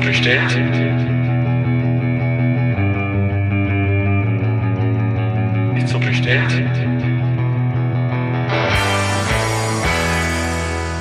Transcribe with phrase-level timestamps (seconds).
[0.00, 0.50] so bestellt?
[5.76, 6.52] Ist so bestellt?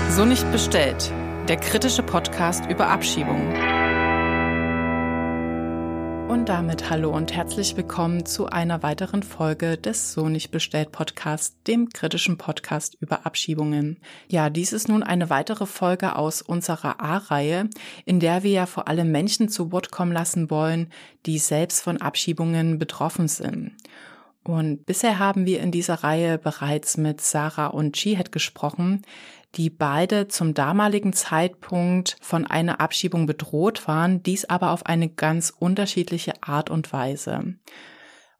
[0.09, 1.11] So nicht bestellt.
[1.47, 3.68] Der kritische Podcast über Abschiebungen.
[6.29, 11.55] Und damit hallo und herzlich willkommen zu einer weiteren Folge des So nicht bestellt Podcast,
[11.65, 13.97] dem kritischen Podcast über Abschiebungen.
[14.27, 17.67] Ja, dies ist nun eine weitere Folge aus unserer A-Reihe,
[18.05, 20.91] in der wir ja vor allem Menschen zu Wort kommen lassen wollen,
[21.25, 23.71] die selbst von Abschiebungen betroffen sind.
[24.43, 29.01] Und bisher haben wir in dieser Reihe bereits mit Sarah und Chihet gesprochen,
[29.55, 35.51] die beide zum damaligen Zeitpunkt von einer Abschiebung bedroht waren, dies aber auf eine ganz
[35.57, 37.55] unterschiedliche Art und Weise.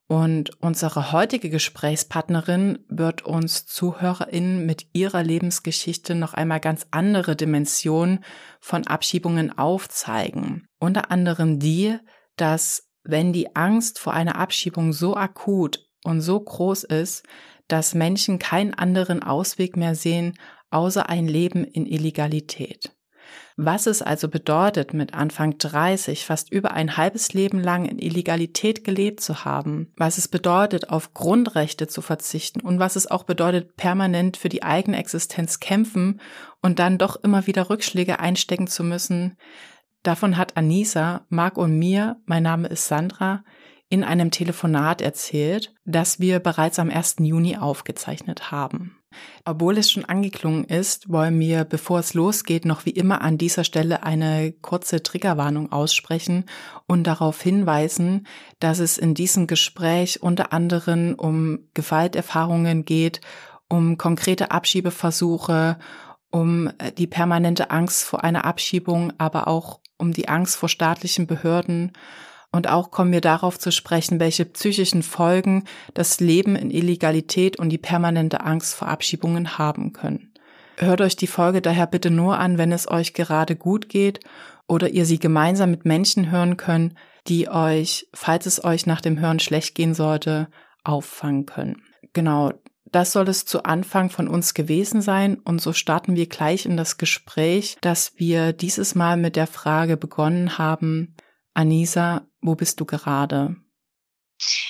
[0.07, 8.23] Und unsere heutige Gesprächspartnerin wird uns ZuhörerInnen mit ihrer Lebensgeschichte noch einmal ganz andere Dimensionen
[8.59, 10.67] von Abschiebungen aufzeigen.
[10.79, 11.95] Unter anderem die,
[12.38, 17.23] dass wenn die Angst vor einer Abschiebung so akut und so groß ist,
[17.67, 20.39] dass Menschen keinen anderen Ausweg mehr sehen,
[20.70, 22.95] außer ein Leben in Illegalität.
[23.58, 28.84] Was es also bedeutet, mit Anfang 30 fast über ein halbes Leben lang in Illegalität
[28.84, 33.75] gelebt zu haben, was es bedeutet, auf Grundrechte zu verzichten und was es auch bedeutet,
[33.75, 36.22] permanent für die eigene Existenz kämpfen
[36.62, 39.38] und dann doch immer wieder Rückschläge einstecken zu müssen,
[40.03, 43.44] davon hat Anisa, Marc und mir, mein Name ist Sandra,
[43.90, 47.17] in einem Telefonat erzählt, das wir bereits am 1.
[47.20, 48.98] Juni aufgezeichnet haben.
[49.45, 53.63] Obwohl es schon angeklungen ist, wollen wir, bevor es losgeht, noch wie immer an dieser
[53.63, 56.45] Stelle eine kurze Triggerwarnung aussprechen
[56.88, 58.27] und darauf hinweisen,
[58.59, 63.21] dass es in diesem Gespräch unter anderem um Gewalterfahrungen geht,
[63.67, 65.79] um konkrete Abschiebeversuche,
[66.31, 71.27] um äh, die permanente Angst vor einer Abschiebung, aber auch um die Angst vor staatlichen
[71.27, 71.94] Behörden
[72.52, 77.69] und auch kommen wir darauf zu sprechen, welche psychischen Folgen das Leben in Illegalität und
[77.69, 80.34] die permanente Angst vor Abschiebungen haben können.
[80.78, 84.22] Hört euch die Folge daher bitte nur an, wenn es euch gerade gut geht
[84.68, 86.96] oder ihr sie gemeinsam mit Menschen hören könnt,
[87.28, 90.47] die euch, falls es euch nach dem Hören schlecht gehen sollte,
[90.84, 91.84] auffangen können.
[92.13, 92.53] Genau,
[92.91, 96.78] das soll es zu Anfang von uns gewesen sein und so starten wir gleich in
[96.78, 101.16] das Gespräch, dass wir dieses Mal mit der Frage begonnen haben,
[101.53, 103.55] Anisa, wo bist du gerade?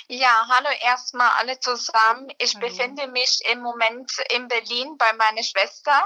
[0.08, 2.28] Ja, hallo erstmal alle zusammen.
[2.40, 2.62] Ich mhm.
[2.62, 6.04] befinde mich im Moment in Berlin bei meiner Schwester.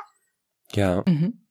[0.73, 1.03] Ja.
[1.05, 1.47] Mhm.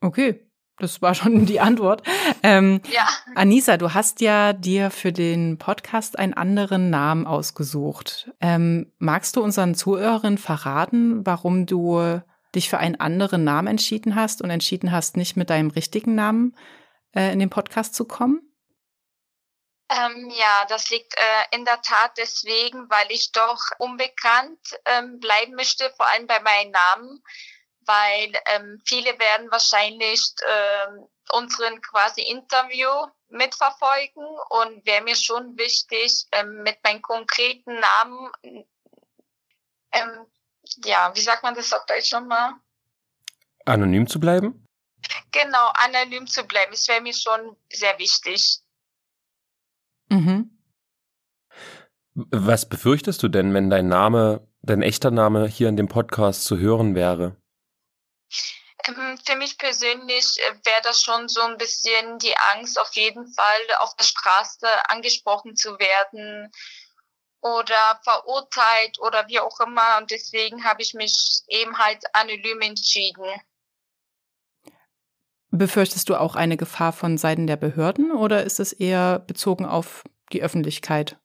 [0.00, 2.02] Okay, das war schon die Antwort.
[2.42, 3.08] Ähm, ja.
[3.34, 8.30] Anisa, du hast ja dir für den Podcast einen anderen Namen ausgesucht.
[8.40, 12.20] Ähm, magst du unseren Zuhörern verraten, warum du
[12.54, 16.54] dich für einen anderen Namen entschieden hast und entschieden hast, nicht mit deinem richtigen Namen
[17.14, 18.40] äh, in den Podcast zu kommen?
[19.88, 25.54] Ähm, ja, das liegt äh, in der Tat deswegen, weil ich doch unbekannt ähm, bleiben
[25.54, 27.22] möchte, vor allem bei meinem Namen,
[27.80, 32.88] weil ähm, viele werden wahrscheinlich ähm, unseren quasi Interview
[33.28, 38.32] mitverfolgen und wäre mir schon wichtig, ähm, mit meinem konkreten Namen,
[39.92, 40.26] ähm,
[40.84, 42.54] ja, wie sagt man das auf Deutsch nochmal?
[43.64, 44.66] Anonym zu bleiben?
[45.30, 46.72] Genau, anonym zu bleiben.
[46.72, 48.60] Es wäre mir schon sehr wichtig.
[50.08, 50.50] Mhm.
[52.14, 56.56] Was befürchtest du denn, wenn dein Name, dein echter Name hier in dem Podcast zu
[56.58, 57.36] hören wäre?
[58.86, 63.26] Ähm, für mich persönlich äh, wäre das schon so ein bisschen die Angst, auf jeden
[63.34, 66.50] Fall auf der Straße angesprochen zu werden
[67.40, 69.98] oder verurteilt oder wie auch immer.
[69.98, 73.24] Und deswegen habe ich mich eben halt anonym entschieden.
[75.56, 80.04] Befürchtest du auch eine Gefahr von Seiten der Behörden oder ist es eher bezogen auf
[80.32, 81.16] die Öffentlichkeit?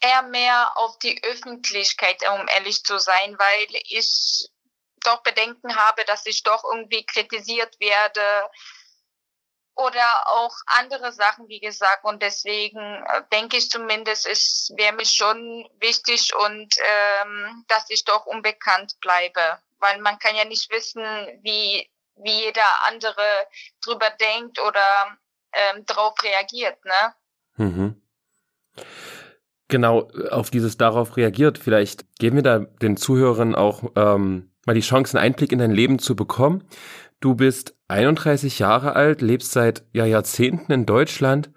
[0.00, 4.48] Eher mehr auf die Öffentlichkeit, um ehrlich zu sein, weil ich
[5.04, 8.20] doch Bedenken habe, dass ich doch irgendwie kritisiert werde
[9.74, 12.04] oder auch andere Sachen, wie gesagt.
[12.04, 18.04] Und deswegen äh, denke ich zumindest, es wäre mir schon wichtig und ähm, dass ich
[18.04, 21.02] doch unbekannt bleibe, weil man kann ja nicht wissen,
[21.42, 21.88] wie
[22.22, 23.22] wie jeder andere
[23.84, 25.18] drüber denkt oder
[25.52, 27.14] ähm, darauf reagiert, ne?
[27.56, 28.02] Mhm.
[29.68, 31.58] Genau, auf dieses darauf reagiert.
[31.58, 35.70] Vielleicht geben wir da den Zuhörern auch ähm, mal die Chance, einen Einblick in dein
[35.70, 36.68] Leben zu bekommen.
[37.20, 41.50] Du bist 31 Jahre alt, lebst seit ja, Jahrzehnten in Deutschland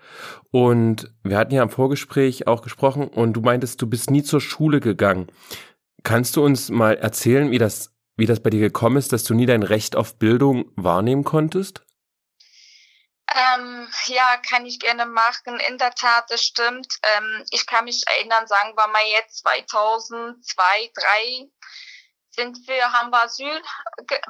[0.51, 4.41] und wir hatten ja im Vorgespräch auch gesprochen und du meintest, du bist nie zur
[4.41, 5.27] Schule gegangen.
[6.03, 9.33] Kannst du uns mal erzählen, wie das wie das bei dir gekommen ist, dass du
[9.33, 11.81] nie dein Recht auf Bildung wahrnehmen konntest?
[13.33, 15.59] Ähm, ja, kann ich gerne machen.
[15.67, 16.87] In der Tat, das stimmt.
[17.03, 21.49] Ähm, ich kann mich erinnern, sagen wir mal jetzt 2002, 2003
[22.35, 23.61] sind wir, haben wir Asyl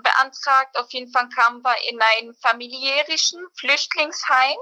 [0.04, 0.78] beantragt.
[0.78, 4.58] Auf jeden Fall kamen wir in ein familiärischen Flüchtlingsheim.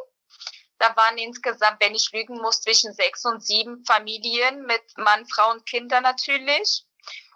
[0.79, 5.51] Da waren insgesamt, wenn ich lügen muss, zwischen sechs und sieben Familien mit Mann, Frau
[5.51, 6.85] und Kinder natürlich.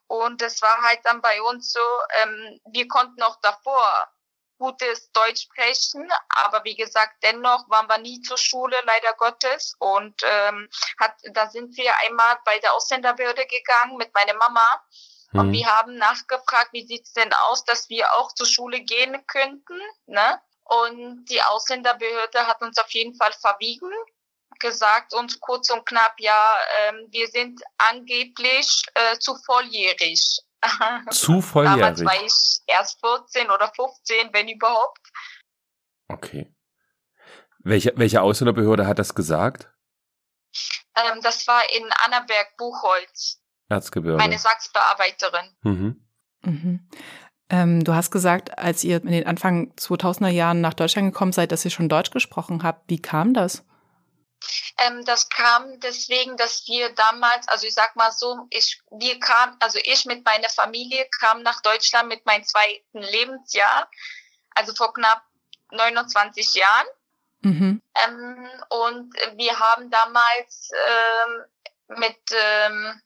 [0.07, 1.80] Und es war halt dann bei uns so,
[2.21, 4.07] ähm, wir konnten auch davor
[4.57, 9.75] gutes Deutsch sprechen, aber wie gesagt, dennoch waren wir nie zur Schule, leider Gottes.
[9.80, 10.69] Und ähm,
[11.00, 14.65] hat, da sind wir einmal bei der Ausländerbehörde gegangen mit meiner Mama.
[15.31, 15.39] Mhm.
[15.39, 19.80] Und wir haben nachgefragt, wie sieht's denn aus, dass wir auch zur Schule gehen könnten.
[20.06, 20.42] Ne?
[20.63, 23.92] Und die Ausländerbehörde hat uns auf jeden Fall verwiegen,
[24.59, 30.39] gesagt uns kurz und knapp, ja, ähm, wir sind angeblich äh, zu volljährig.
[31.12, 31.80] Zu volljährig?
[31.80, 35.00] Damals war ich erst 14 oder 15, wenn überhaupt.
[36.07, 36.51] Okay.
[37.59, 39.69] Welche, welche Ausländerbehörde hat das gesagt?
[40.95, 43.39] Ähm, das war in Annaberg-Buchholz.
[43.69, 44.18] Erzgebirge.
[44.18, 45.56] Meine Sachsbearbeiterin.
[45.62, 46.07] Mhm.
[46.42, 46.89] Mhm.
[47.50, 51.51] Ähm, du hast gesagt, als ihr in den Anfang 2000er Jahren nach Deutschland gekommen seid,
[51.51, 52.89] dass ihr schon Deutsch gesprochen habt.
[52.89, 53.65] Wie kam das?
[54.78, 59.57] Ähm, das kam deswegen, dass wir damals, also ich sag mal so, ich, wir kam,
[59.60, 63.89] also ich mit meiner Familie kam nach Deutschland mit meinem zweiten Lebensjahr,
[64.51, 65.24] also vor knapp
[65.72, 66.88] 29 Jahren.
[67.42, 67.81] Mhm.
[67.95, 71.44] Ähm, und wir haben damals ähm,
[72.00, 73.01] mit ähm,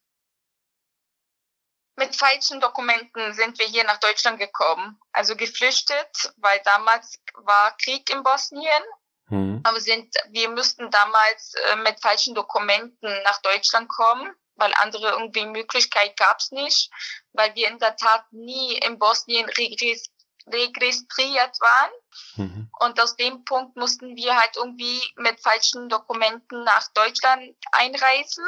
[1.96, 5.00] mit falschen Dokumenten sind wir hier nach Deutschland gekommen.
[5.12, 8.84] Also geflüchtet, weil damals war Krieg in Bosnien
[9.32, 9.62] Mhm.
[9.64, 15.46] Aber sind, wir müssten damals äh, mit falschen Dokumenten nach Deutschland kommen, weil andere irgendwie
[15.46, 16.92] Möglichkeit gab es nicht,
[17.32, 21.92] weil wir in der Tat nie in Bosnien registriert waren.
[22.36, 22.70] Mhm.
[22.80, 28.46] Und aus dem Punkt mussten wir halt irgendwie mit falschen Dokumenten nach Deutschland einreisen.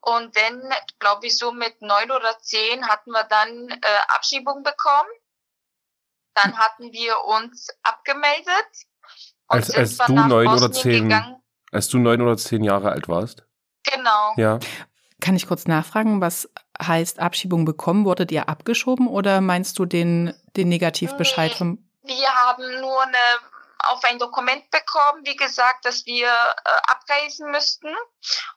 [0.00, 5.10] Und dann, glaube ich, so mit neun oder zehn hatten wir dann äh, Abschiebung bekommen.
[6.34, 8.86] Dann hatten wir uns abgemeldet
[9.48, 11.12] als, als du neun oder zehn,
[11.70, 13.44] als du neun oder zehn Jahre alt warst?
[13.84, 14.32] Genau.
[14.36, 14.58] Ja.
[15.20, 16.50] Kann ich kurz nachfragen, was
[16.80, 18.04] heißt Abschiebung bekommen?
[18.04, 21.90] Wurdet ihr abgeschoben oder meinst du den, den Negativbescheid nee, vom?
[22.02, 23.16] Wir haben nur eine,
[23.88, 27.88] auf ein Dokument bekommen, wie gesagt, dass wir äh, abreisen müssten.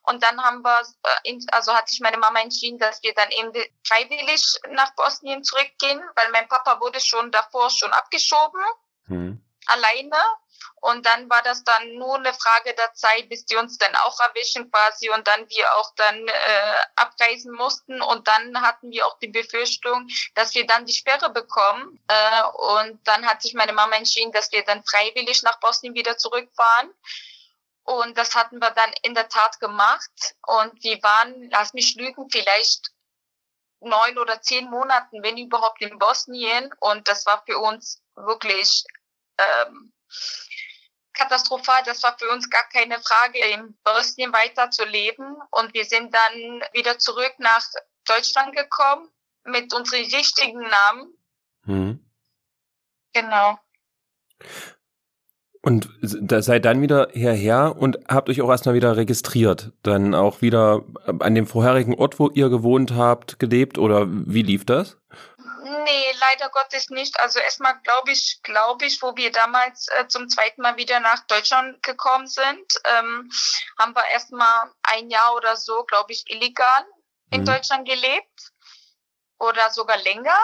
[0.04, 3.30] Und dann haben wir, äh, in, also hat sich meine Mama entschieden, dass wir dann
[3.32, 3.54] eben
[3.88, 8.62] freiwillig nach Bosnien zurückgehen, weil mein Papa wurde schon davor schon abgeschoben.
[9.06, 9.42] Hm.
[9.68, 10.18] Alleine.
[10.82, 14.20] Und dann war das dann nur eine Frage der Zeit, bis die uns dann auch
[14.20, 18.02] erwischen quasi und dann wir auch dann äh, abreisen mussten.
[18.02, 22.04] Und dann hatten wir auch die Befürchtung, dass wir dann die Sperre bekommen.
[22.08, 22.44] Äh,
[22.78, 26.94] und dann hat sich meine Mama entschieden, dass wir dann freiwillig nach Bosnien wieder zurückfahren.
[27.84, 30.36] Und das hatten wir dann in der Tat gemacht.
[30.46, 32.92] Und wir waren, lass mich lügen, vielleicht
[33.82, 36.72] neun oder zehn Monaten, wenn überhaupt in Bosnien.
[36.80, 38.84] Und das war für uns wirklich
[39.38, 39.94] ähm,
[41.20, 41.82] katastrophal.
[41.86, 45.38] Das war für uns gar keine Frage, in Bosnien weiter zu leben.
[45.52, 47.64] Und wir sind dann wieder zurück nach
[48.06, 49.10] Deutschland gekommen
[49.44, 51.14] mit unseren richtigen Namen.
[51.64, 52.06] Mhm.
[53.14, 53.60] Genau.
[55.62, 59.74] Und da seid dann wieder hierher und habt euch auch erstmal wieder registriert.
[59.84, 60.86] Dann auch wieder
[61.20, 64.99] an dem vorherigen Ort, wo ihr gewohnt habt, gelebt oder wie lief das?
[65.70, 67.20] Nee, leider Gottes nicht.
[67.20, 71.20] Also erstmal glaube ich, glaube ich, wo wir damals äh, zum zweiten Mal wieder nach
[71.28, 73.30] Deutschland gekommen sind, ähm,
[73.78, 76.86] haben wir erstmal ein Jahr oder so, glaube ich, illegal
[77.30, 77.46] in mhm.
[77.46, 78.52] Deutschland gelebt.
[79.38, 80.38] Oder sogar länger.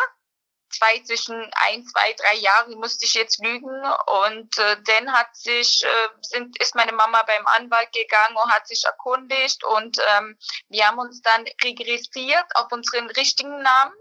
[0.70, 1.36] Zwei zwischen
[1.68, 3.84] ein, zwei, drei Jahre musste ich jetzt lügen.
[4.06, 8.68] Und äh, dann hat sich, äh, sind, ist meine Mama beim Anwalt gegangen und hat
[8.68, 9.64] sich erkundigt.
[9.64, 10.38] Und ähm,
[10.70, 13.94] wir haben uns dann registriert auf unseren richtigen Namen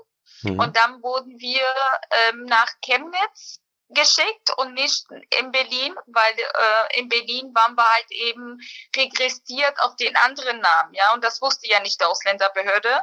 [0.45, 0.61] Mhm.
[0.61, 1.67] Und dann wurden wir
[2.11, 5.07] ähm, nach Chemnitz geschickt und nicht
[5.39, 8.59] in Berlin, weil äh, in Berlin waren wir halt eben
[8.97, 13.01] regressiert auf den anderen Namen, ja, und das wusste ja nicht die Ausländerbehörde.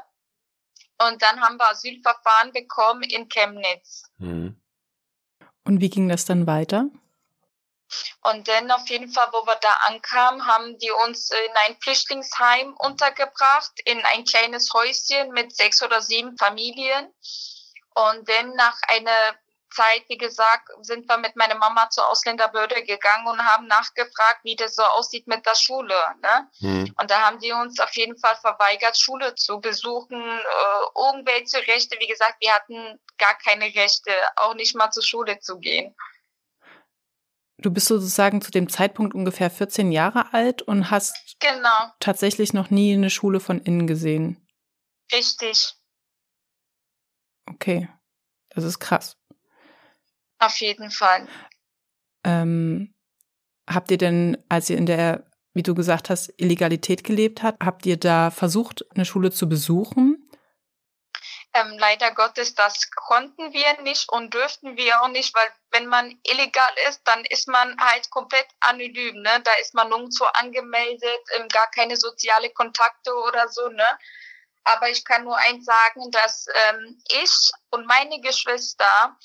[1.08, 4.04] Und dann haben wir Asylverfahren bekommen in Chemnitz.
[4.18, 4.62] Mhm.
[5.64, 6.86] Und wie ging das dann weiter?
[8.22, 12.76] Und dann auf jeden Fall, wo wir da ankamen, haben die uns in ein Flüchtlingsheim
[12.78, 17.14] untergebracht, in ein kleines Häuschen mit sechs oder sieben Familien.
[17.94, 19.36] Und dann nach einer
[19.72, 24.56] Zeit, wie gesagt, sind wir mit meiner Mama zur Ausländerbehörde gegangen und haben nachgefragt, wie
[24.56, 25.96] das so aussieht mit der Schule.
[26.22, 26.50] Ne?
[26.60, 26.96] Mhm.
[27.00, 31.98] Und da haben die uns auf jeden Fall verweigert, Schule zu besuchen, äh, irgendwelche Rechte.
[32.00, 35.96] Wie gesagt, wir hatten gar keine Rechte, auch nicht mal zur Schule zu gehen.
[37.62, 42.70] Du bist sozusagen zu dem Zeitpunkt ungefähr 14 Jahre alt und hast Genau, tatsächlich noch
[42.70, 44.38] nie eine Schule von innen gesehen.
[45.12, 45.74] richtig.
[47.48, 47.90] Okay,
[48.50, 49.18] das ist krass.
[50.40, 51.28] Auf jeden Fall.
[52.24, 52.94] Ähm,
[53.70, 57.86] habt ihr denn, als ihr in der, wie du gesagt hast, Illegalität gelebt habt, habt
[57.86, 60.11] ihr da versucht, eine Schule zu besuchen?
[61.54, 66.18] Ähm, leider Gottes, das konnten wir nicht und dürften wir auch nicht, weil wenn man
[66.24, 69.42] illegal ist, dann ist man halt komplett anonym, ne?
[69.44, 73.88] Da ist man nirgendwo angemeldet, ähm, gar keine soziale Kontakte oder so, ne?
[74.64, 79.18] Aber ich kann nur eins sagen, dass ähm, ich und meine Geschwister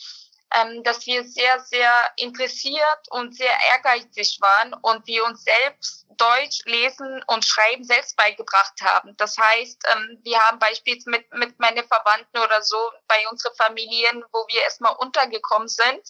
[0.54, 6.60] ähm, dass wir sehr, sehr interessiert und sehr ehrgeizig waren und wir uns selbst Deutsch
[6.64, 9.16] lesen und schreiben selbst beigebracht haben.
[9.16, 12.76] Das heißt, ähm, wir haben beispielsweise mit, mit meinen Verwandten oder so
[13.06, 16.00] bei unseren Familien, wo wir erstmal untergekommen sind.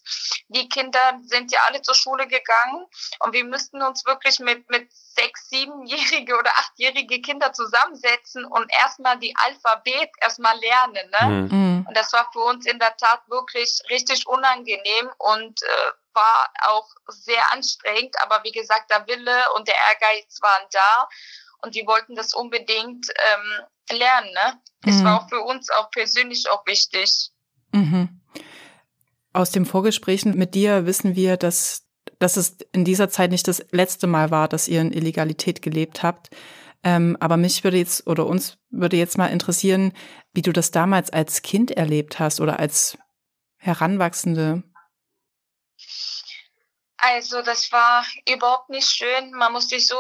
[0.49, 2.87] Die Kinder sind ja alle zur Schule gegangen
[3.21, 9.19] und wir müssten uns wirklich mit, mit sechs, siebenjährige oder achtjährige Kinder zusammensetzen und erstmal
[9.19, 11.11] die Alphabet erstmal lernen.
[11.21, 11.27] Ne?
[11.29, 11.87] Mhm.
[11.89, 15.67] Und das war für uns in der Tat wirklich richtig unangenehm und äh,
[16.15, 18.15] war auch sehr anstrengend.
[18.23, 21.09] Aber wie gesagt, der Wille und der Ehrgeiz waren da
[21.63, 24.31] und wir wollten das unbedingt ähm, lernen.
[24.33, 24.61] Ne?
[24.87, 25.05] Es Mhm.
[25.05, 27.31] war auch für uns auch persönlich auch wichtig.
[27.73, 28.21] Mhm.
[29.33, 31.85] Aus den Vorgesprächen mit dir wissen wir, dass,
[32.19, 36.03] dass es in dieser Zeit nicht das letzte Mal war, dass ihr in Illegalität gelebt
[36.03, 36.31] habt.
[36.83, 39.93] Ähm, aber mich würde jetzt oder uns würde jetzt mal interessieren,
[40.33, 42.97] wie du das damals als Kind erlebt hast oder als
[43.67, 44.63] Heranwachsende.
[46.99, 49.33] Also das war überhaupt nicht schön.
[49.33, 49.99] Man muss sich so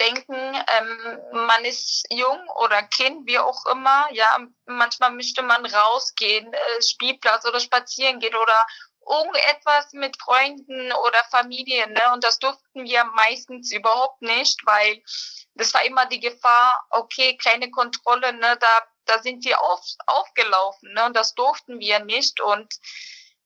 [0.00, 4.08] denken, ähm, man ist jung oder Kind, wie auch immer.
[4.12, 8.66] Ja, manchmal möchte man rausgehen, äh, Spielplatz oder spazieren gehen oder
[9.08, 11.92] irgendetwas mit Freunden oder Familien.
[11.92, 12.02] Ne?
[12.12, 15.02] Und das durften wir meistens überhaupt nicht, weil
[15.54, 20.92] das war immer die Gefahr, okay, kleine Kontrolle, ne, da, da sind wir auf, aufgelaufen.
[20.94, 21.06] Ne?
[21.06, 22.40] Und das durften wir nicht.
[22.40, 22.72] Und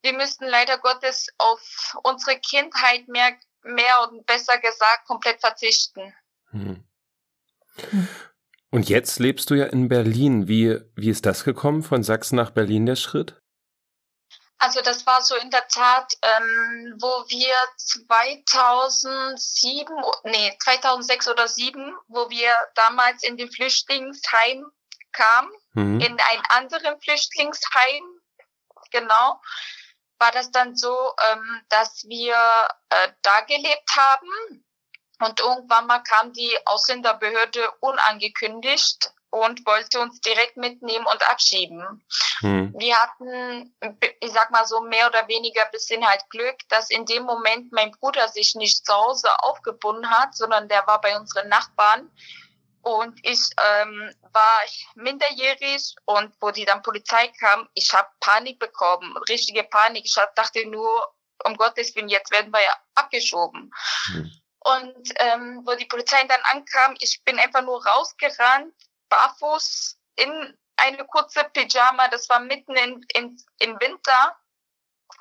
[0.02, 6.14] wir müssten leider Gottes auf unsere Kindheit mehr, mehr und besser gesagt komplett verzichten.
[6.50, 6.84] Hm.
[8.70, 10.48] Und jetzt lebst du ja in Berlin.
[10.48, 13.40] Wie, wie ist das gekommen, von Sachsen nach Berlin, der Schritt?
[14.58, 19.94] Also das war so in der Tat, ähm, wo wir 2007,
[20.24, 24.64] nee, 2006 oder 2007, wo wir damals in den Flüchtlingsheim
[25.12, 26.00] kamen, Hm.
[26.00, 28.02] in ein anderen Flüchtlingsheim,
[28.90, 29.40] genau,
[30.18, 32.34] war das dann so, ähm, dass wir
[32.88, 34.64] äh, da gelebt haben
[35.20, 42.04] und irgendwann mal kam die Ausländerbehörde unangekündigt und wollte uns direkt mitnehmen und abschieben.
[42.40, 42.74] Hm.
[42.76, 43.74] Wir hatten,
[44.20, 47.90] ich sag mal so mehr oder weniger bisschen halt Glück, dass in dem Moment mein
[47.92, 52.10] Bruder sich nicht zu Hause aufgebunden hat, sondern der war bei unseren Nachbarn.
[52.82, 54.60] Und ich ähm, war
[54.94, 60.04] minderjährig und wo die dann Polizei kam, ich habe Panik bekommen, richtige Panik.
[60.06, 61.12] Ich hab, dachte nur,
[61.44, 63.72] um Gottes Willen, jetzt werden wir ja abgeschoben.
[64.12, 64.30] Hm.
[64.60, 68.74] Und ähm, wo die Polizei dann ankam, ich bin einfach nur rausgerannt,
[69.08, 74.36] barfuß in eine kurze Pyjama, das war mitten in, in, im Winter.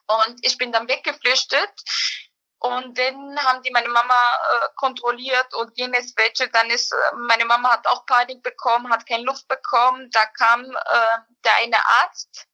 [0.08, 1.72] Und ich bin dann weggeflüchtet.
[2.60, 7.46] Und dann haben die meine Mama äh, kontrolliert und jenes welche, dann ist, äh, meine
[7.46, 10.10] Mama hat auch Panik bekommen, hat keine Luft bekommen.
[10.12, 12.48] Da kam äh, der eine Arzt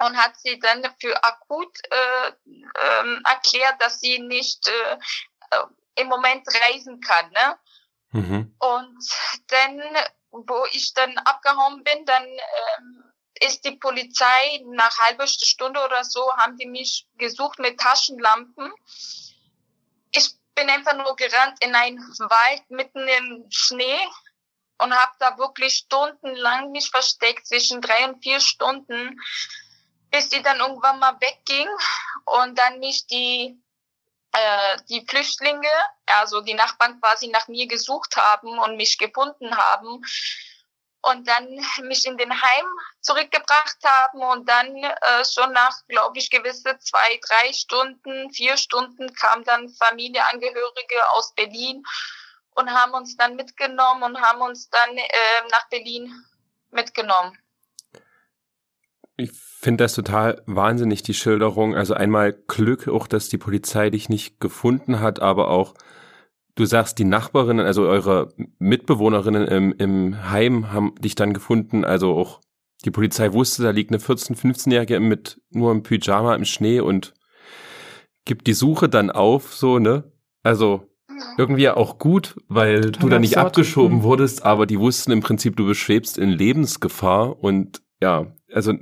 [0.00, 4.98] und hat sie dann für akut äh, ähm, erklärt, dass sie nicht äh,
[5.50, 5.64] äh,
[5.96, 7.30] im Moment reisen kann.
[7.30, 7.58] Ne?
[8.10, 8.56] Mhm.
[8.58, 8.98] Und
[9.48, 9.80] dann,
[10.30, 16.32] wo ich dann abgehauen bin, dann ähm, ist die Polizei nach halber Stunde oder so,
[16.36, 18.72] haben die mich gesucht mit Taschenlampen.
[20.10, 24.00] Ich bin einfach nur gerannt in einen Wald mitten im Schnee
[24.78, 29.20] und habe da wirklich stundenlang mich versteckt, zwischen drei und vier Stunden,
[30.10, 31.68] bis die dann irgendwann mal wegging
[32.24, 33.60] und dann mich die
[34.32, 35.70] äh, die Flüchtlinge,
[36.06, 40.02] also die Nachbarn quasi nach mir gesucht haben und mich gefunden haben
[41.02, 41.48] und dann
[41.82, 42.66] mich in den Heim
[43.00, 49.12] zurückgebracht haben und dann äh, schon nach, glaube ich, gewisse zwei, drei Stunden, vier Stunden
[49.14, 51.82] kam dann Familienangehörige aus Berlin
[52.50, 56.12] und haben uns dann mitgenommen und haben uns dann äh, nach Berlin
[56.70, 57.38] mitgenommen.
[59.18, 61.74] Ich finde das total wahnsinnig, die Schilderung.
[61.74, 65.74] Also einmal Glück auch, dass die Polizei dich nicht gefunden hat, aber auch,
[66.54, 71.84] du sagst, die Nachbarinnen, also eure Mitbewohnerinnen im, im Heim haben dich dann gefunden.
[71.84, 72.40] Also auch
[72.84, 77.12] die Polizei wusste, da liegt eine 14-, 15-Jährige mit nur im Pyjama im Schnee und
[78.24, 80.12] gibt die Suche dann auf, so, ne?
[80.44, 80.86] Also
[81.36, 84.02] irgendwie auch gut, weil du da nicht abgeschoben mhm.
[84.04, 88.74] wurdest, aber die wussten im Prinzip, du beschwebst in Lebensgefahr und ja, also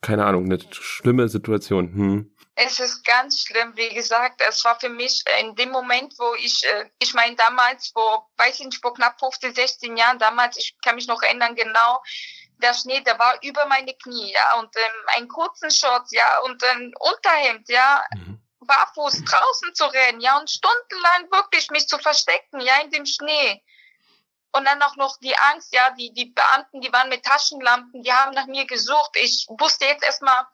[0.00, 1.92] keine Ahnung, eine schlimme Situation.
[1.92, 2.34] Hm.
[2.54, 6.64] Es ist ganz schlimm, wie gesagt, es war für mich in dem Moment, wo ich,
[6.64, 10.76] äh, ich meine damals, vor, weiß ich nicht, vor knapp 15, 16 Jahren, damals, ich
[10.82, 12.02] kann mich noch erinnern, genau,
[12.56, 16.62] der Schnee, der war über meine Knie, ja, und ähm, einen kurzen Shorts, ja, und
[16.64, 18.40] ein Unterhemd, ja, mhm.
[18.60, 23.62] barfuß draußen zu rennen, ja, und stundenlang wirklich mich zu verstecken, ja, in dem Schnee.
[24.52, 28.12] Und dann auch noch die Angst, ja, die, die Beamten, die waren mit Taschenlampen, die
[28.12, 29.10] haben nach mir gesucht.
[29.14, 30.46] Ich wusste jetzt erstmal,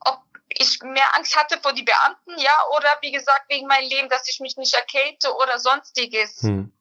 [0.00, 4.08] ob ich mehr Angst hatte vor die Beamten, ja, oder wie gesagt, wegen meinem Leben,
[4.08, 6.42] dass ich mich nicht erkälte oder sonstiges.
[6.42, 6.72] Hm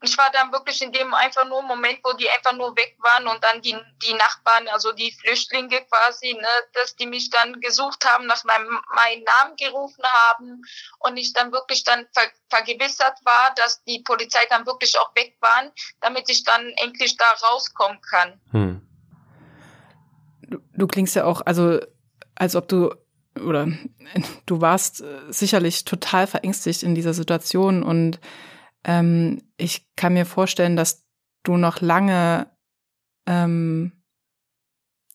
[0.00, 3.26] ich war dann wirklich in dem einfach nur Moment, wo die einfach nur weg waren
[3.26, 3.76] und dann die,
[4.06, 8.78] die Nachbarn, also die Flüchtlinge quasi, ne, dass die mich dann gesucht haben, nach meinem,
[8.94, 10.62] meinen Namen gerufen haben
[11.00, 15.36] und ich dann wirklich dann ver, vergewissert war, dass die Polizei dann wirklich auch weg
[15.40, 18.40] waren, damit ich dann endlich da rauskommen kann.
[18.52, 18.82] Hm.
[20.42, 21.80] Du, du klingst ja auch, also
[22.36, 22.94] als ob du
[23.36, 23.66] oder
[24.46, 28.20] du warst sicherlich total verängstigt in dieser Situation und
[28.84, 31.04] ähm, ich kann mir vorstellen, dass
[31.42, 32.50] du noch lange,
[33.26, 33.92] ähm,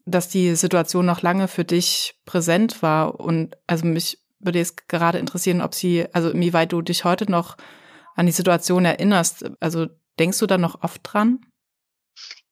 [0.05, 3.20] dass die Situation noch lange für dich präsent war.
[3.20, 7.58] Und also mich würde jetzt gerade interessieren, ob sie, also inwieweit du dich heute noch
[8.15, 9.46] an die Situation erinnerst.
[9.60, 9.88] Also
[10.20, 11.46] denkst du da noch oft dran?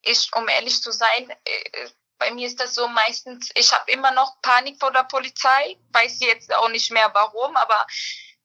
[0.01, 4.11] Ich, um ehrlich zu sein, äh, bei mir ist das so meistens, ich habe immer
[4.11, 7.85] noch Panik vor der Polizei, weiß jetzt auch nicht mehr warum, aber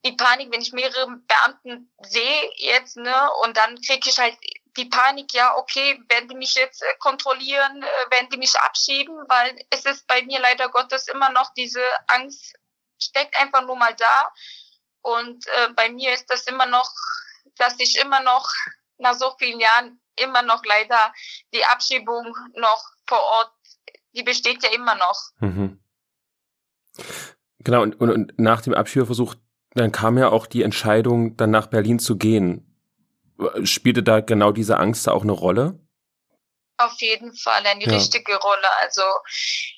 [0.06, 4.36] die Panik, wenn ich mehrere Beamten sehe jetzt, ne, und dann kriege ich halt
[4.76, 9.16] die Panik, ja, okay, werden die mich jetzt äh, kontrollieren, äh, werden die mich abschieben,
[9.28, 12.54] weil es ist bei mir leider Gottes immer noch diese Angst,
[13.00, 14.32] steckt einfach nur mal da.
[15.02, 16.90] Und äh, bei mir ist das immer noch,
[17.56, 18.50] dass ich immer noch
[18.98, 21.12] nach so vielen Jahren immer noch leider
[21.52, 23.52] die Abschiebung noch vor Ort,
[24.12, 25.20] die besteht ja immer noch.
[25.40, 25.82] Mhm.
[27.60, 29.34] Genau, und, und, und nach dem Abschiebeversuch
[29.76, 32.62] dann kam ja auch die Entscheidung, dann nach Berlin zu gehen.
[33.64, 35.78] Spielte da genau diese Angst auch eine Rolle?
[36.78, 37.92] Auf jeden Fall eine ja.
[37.92, 38.68] richtige Rolle.
[38.80, 39.02] Also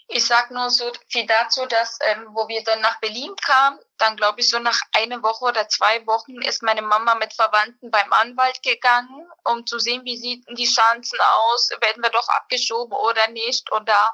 [0.09, 4.17] ich sag nur so viel dazu, dass ähm, wo wir dann nach Berlin kamen, dann
[4.17, 8.13] glaube ich so nach einer Woche oder zwei Wochen ist meine Mama mit Verwandten beim
[8.13, 13.29] Anwalt gegangen, um zu sehen, wie sieht die Chancen aus, werden wir doch abgeschoben oder
[13.29, 13.71] nicht.
[13.71, 14.11] Und da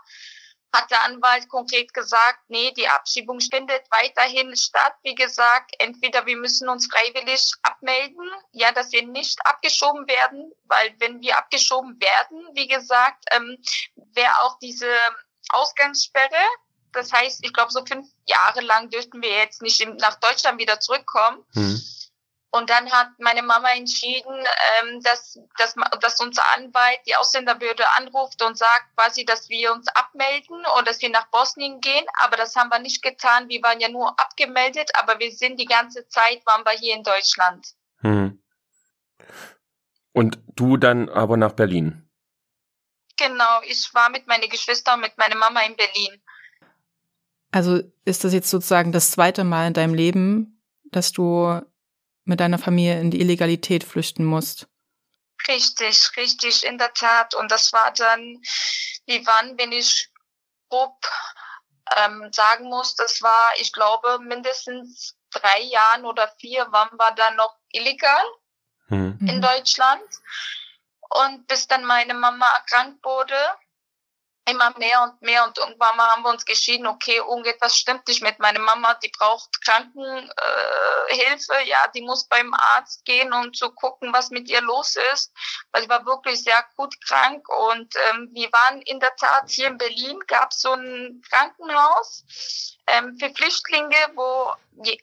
[0.75, 4.95] hat der Anwalt konkret gesagt, nee, die Abschiebung findet weiterhin statt.
[5.03, 10.95] Wie gesagt, entweder wir müssen uns freiwillig abmelden, ja, dass wir nicht abgeschoben werden, weil
[10.99, 13.57] wenn wir abgeschoben werden, wie gesagt, ähm,
[14.13, 14.93] wäre auch diese
[15.51, 16.45] Ausgangssperre.
[16.93, 20.81] Das heißt, ich glaube, so fünf Jahre lang dürften wir jetzt nicht nach Deutschland wieder
[20.81, 21.45] zurückkommen.
[21.55, 21.81] Mhm.
[22.55, 28.41] Und dann hat meine Mama entschieden, ähm, dass, dass, dass unser Anwalt die Ausländerbehörde anruft
[28.43, 32.05] und sagt quasi, dass wir uns abmelden und dass wir nach Bosnien gehen.
[32.23, 33.49] Aber das haben wir nicht getan.
[33.49, 37.03] Wir waren ja nur abgemeldet, aber wir sind die ganze Zeit, waren wir hier in
[37.03, 37.75] Deutschland.
[38.03, 38.41] Hm.
[40.13, 42.09] Und du dann aber nach Berlin?
[43.17, 46.23] Genau, ich war mit meinen Geschwistern und mit meiner Mama in Berlin.
[47.51, 51.61] Also ist das jetzt sozusagen das zweite Mal in deinem Leben, dass du
[52.25, 54.67] mit deiner Familie in die Illegalität flüchten musst.
[55.49, 57.35] Richtig, richtig, in der Tat.
[57.35, 58.41] Und das war dann,
[59.07, 60.09] wie wann, wenn ich
[60.69, 60.97] grob
[61.97, 67.37] ähm, sagen muss, das war, ich glaube, mindestens drei Jahren oder vier waren wir dann
[67.37, 68.25] noch illegal
[68.89, 69.19] hm.
[69.21, 70.03] in Deutschland.
[71.11, 73.37] Und bis dann meine Mama erkrankt wurde,
[74.47, 75.45] immer mehr und mehr.
[75.45, 79.11] Und irgendwann mal haben wir uns geschieden, okay, irgendetwas stimmt nicht mit meiner Mama, die
[79.17, 84.61] braucht Krankenhilfe, äh, ja, die muss beim Arzt gehen, um zu gucken, was mit ihr
[84.61, 85.33] los ist,
[85.73, 87.49] weil sie war wirklich sehr gut krank.
[87.49, 92.25] Und ähm, wir waren in der Tat hier in Berlin, gab es so ein Krankenhaus
[92.87, 94.53] ähm, für Flüchtlinge, wo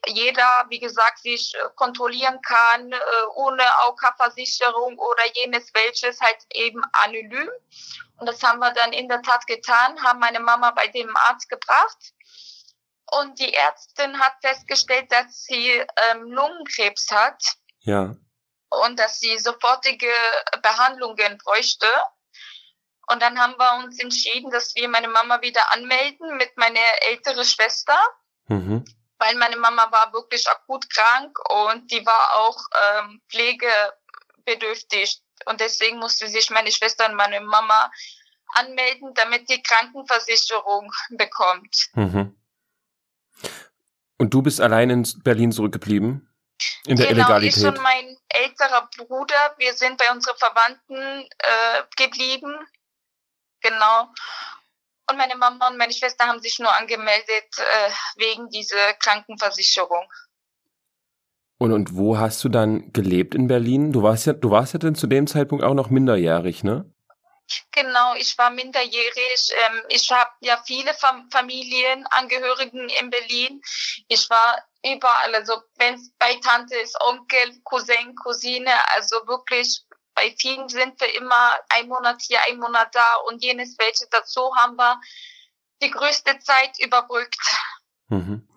[0.08, 2.98] jeder, wie gesagt, sich äh, kontrollieren kann, äh,
[3.36, 7.50] ohne AOK-Versicherung oder jenes welches, halt eben anonym.
[8.18, 11.50] Und das haben wir dann in der Tat getan, haben meine Mama bei dem Arzt
[11.50, 12.14] gebracht.
[13.12, 17.44] Und die Ärztin hat festgestellt, dass sie ähm, Lungenkrebs hat.
[17.80, 18.16] Ja.
[18.70, 20.14] Und dass sie sofortige
[20.62, 21.88] Behandlungen bräuchte.
[23.08, 27.44] Und dann haben wir uns entschieden, dass wir meine Mama wieder anmelden mit meiner älteren
[27.44, 27.98] Schwester.
[28.48, 28.86] Mhm.
[29.18, 32.58] Weil meine Mama war wirklich akut krank und die war auch
[33.00, 35.22] ähm, pflegebedürftig.
[35.46, 37.92] Und deswegen musste sich meine Schwester und meine Mama
[38.54, 41.90] anmelden, damit die Krankenversicherung bekommt.
[41.94, 42.38] Mhm.
[44.18, 46.28] Und du bist allein in Berlin zurückgeblieben?
[46.86, 47.58] In der genau, Illegalität?
[47.58, 52.54] ich und mein älterer Bruder, wir sind bei unseren Verwandten äh, geblieben.
[53.62, 54.10] Genau.
[55.10, 60.06] Und meine Mama und meine Schwester haben sich nur angemeldet äh, wegen dieser Krankenversicherung.
[61.58, 63.92] Und, und wo hast du dann gelebt in Berlin?
[63.92, 66.92] Du warst ja, du warst ja dann zu dem Zeitpunkt auch noch minderjährig, ne?
[67.72, 69.50] Genau, ich war minderjährig.
[69.66, 73.62] Ähm, ich habe ja viele Fam Familienangehörigen in Berlin.
[74.08, 79.84] Ich war überall, also wenn bei Tante ist, Onkel, Cousin, Cousine, also wirklich
[80.22, 84.56] bei vielen sind wir immer ein Monat hier, ein Monat da und jenes welche dazu
[84.56, 85.02] haben wir
[85.82, 87.40] die größte Zeit überbrückt.
[88.10, 88.48] Mhm.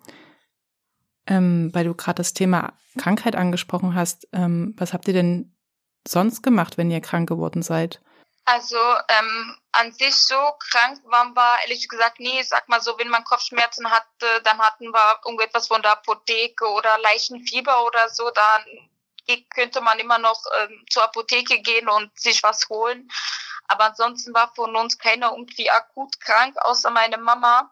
[1.27, 5.57] Ähm, weil du gerade das Thema Krankheit angesprochen hast, ähm, was habt ihr denn
[6.07, 7.99] sonst gemacht, wenn ihr krank geworden seid?
[8.47, 10.35] Also ähm, an sich so
[10.69, 12.43] krank waren wir ehrlich gesagt nie.
[12.43, 16.99] Sag mal so, wenn man Kopfschmerzen hatte, dann hatten wir irgendetwas von der Apotheke oder
[16.99, 18.29] Leichenfieber oder so.
[18.29, 18.89] Dann
[19.53, 23.09] könnte man immer noch ähm, zur Apotheke gehen und sich was holen.
[23.67, 27.71] Aber ansonsten war von uns keiner irgendwie akut krank, außer meine Mama.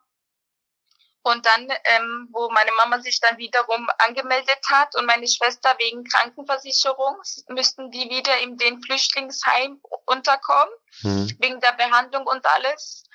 [1.26, 6.04] Und dann, ähm, wo meine Mama sich dann wiederum angemeldet hat und meine Schwester wegen
[6.04, 7.16] Krankenversicherung,
[7.48, 11.34] müssten die wieder in den Flüchtlingsheim unterkommen, mhm.
[11.40, 13.06] wegen der Behandlung und alles.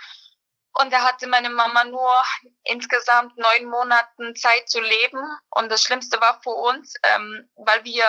[0.74, 2.22] Und da hatte meine Mama nur
[2.62, 5.20] insgesamt neun Monaten Zeit zu leben.
[5.50, 8.06] Und das Schlimmste war für uns, ähm, weil wir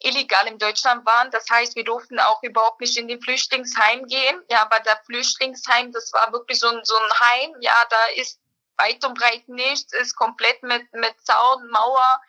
[0.00, 1.30] illegal in Deutschland waren.
[1.30, 4.40] Das heißt, wir durften auch überhaupt nicht in den Flüchtlingsheim gehen.
[4.48, 7.54] Ja, aber der Flüchtlingsheim, das war wirklich so ein, so ein Heim.
[7.60, 8.40] Ja, da ist
[8.76, 12.20] weit und breit nichts, ist komplett mit, mit Zaun, Mauer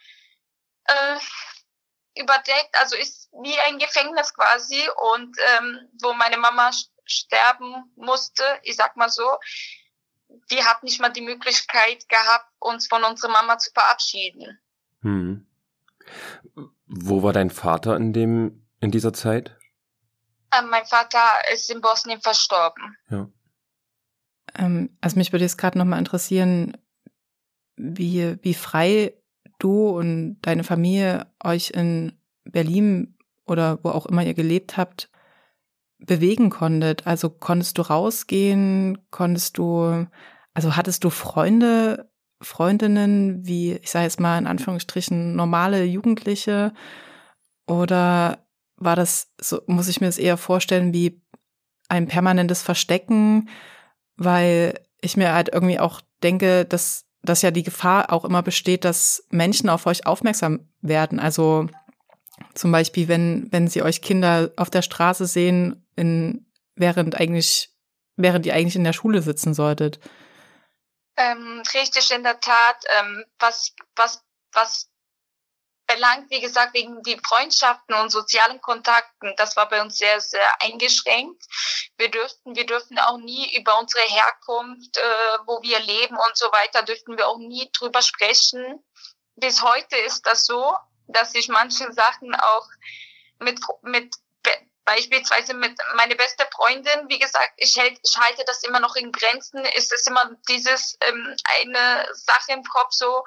[0.85, 1.19] äh,
[2.19, 2.75] überdeckt.
[2.79, 4.89] Also ist wie ein Gefängnis quasi.
[5.13, 6.71] Und ähm, wo meine Mama
[7.07, 9.27] sterben musste, ich sag mal so,
[10.51, 14.59] die hat nicht mal die Möglichkeit gehabt, uns von unserer Mama zu verabschieden.
[15.01, 15.47] Hm.
[16.85, 19.57] Wo war dein Vater in dem, in dieser Zeit?
[20.51, 21.19] Äh, mein Vater
[21.53, 22.97] ist in Bosnien verstorben.
[23.09, 23.29] Ja.
[24.55, 26.77] Ähm, also mich würde jetzt gerade nochmal interessieren,
[27.75, 29.13] wie, wie frei
[29.59, 35.09] du und deine Familie euch in Berlin oder wo auch immer ihr gelebt habt,
[35.99, 37.07] bewegen konntet.
[37.07, 40.07] Also konntest du rausgehen, konntest du,
[40.53, 42.09] also hattest du Freunde,
[42.41, 46.73] Freundinnen, wie, ich sage jetzt mal in Anführungsstrichen, normale Jugendliche?
[47.65, 48.45] Oder
[48.77, 51.21] war das, so muss ich mir das eher vorstellen, wie
[51.89, 53.49] ein permanentes Verstecken,
[54.17, 58.85] weil ich mir halt irgendwie auch denke, dass, dass ja die Gefahr auch immer besteht,
[58.85, 61.19] dass Menschen auf euch aufmerksam werden.
[61.19, 61.67] Also
[62.53, 67.69] zum Beispiel, wenn, wenn sie euch Kinder auf der Straße sehen, in, während eigentlich,
[68.15, 69.99] während ihr eigentlich in der Schule sitzen solltet.
[71.17, 72.77] Ähm, richtig, in der Tat.
[72.99, 74.23] Ähm, was, was,
[74.53, 74.89] was
[75.87, 80.61] belangt, wie gesagt, wegen die Freundschaften und sozialen Kontakten, das war bei uns sehr, sehr
[80.61, 81.43] eingeschränkt.
[81.97, 86.47] Wir dürften, wir dürften auch nie über unsere Herkunft, äh, wo wir leben und so
[86.47, 88.83] weiter, dürften wir auch nie drüber sprechen.
[89.35, 90.75] Bis heute ist das so,
[91.07, 92.67] dass ich manche Sachen auch
[93.39, 94.15] mit, mit
[94.87, 99.11] beispielsweise mit meine beste Freundin, wie gesagt, ich, hält, ich halte das immer noch in
[99.11, 103.25] Grenzen, ist es immer dieses ähm, eine Sache im Kopf so,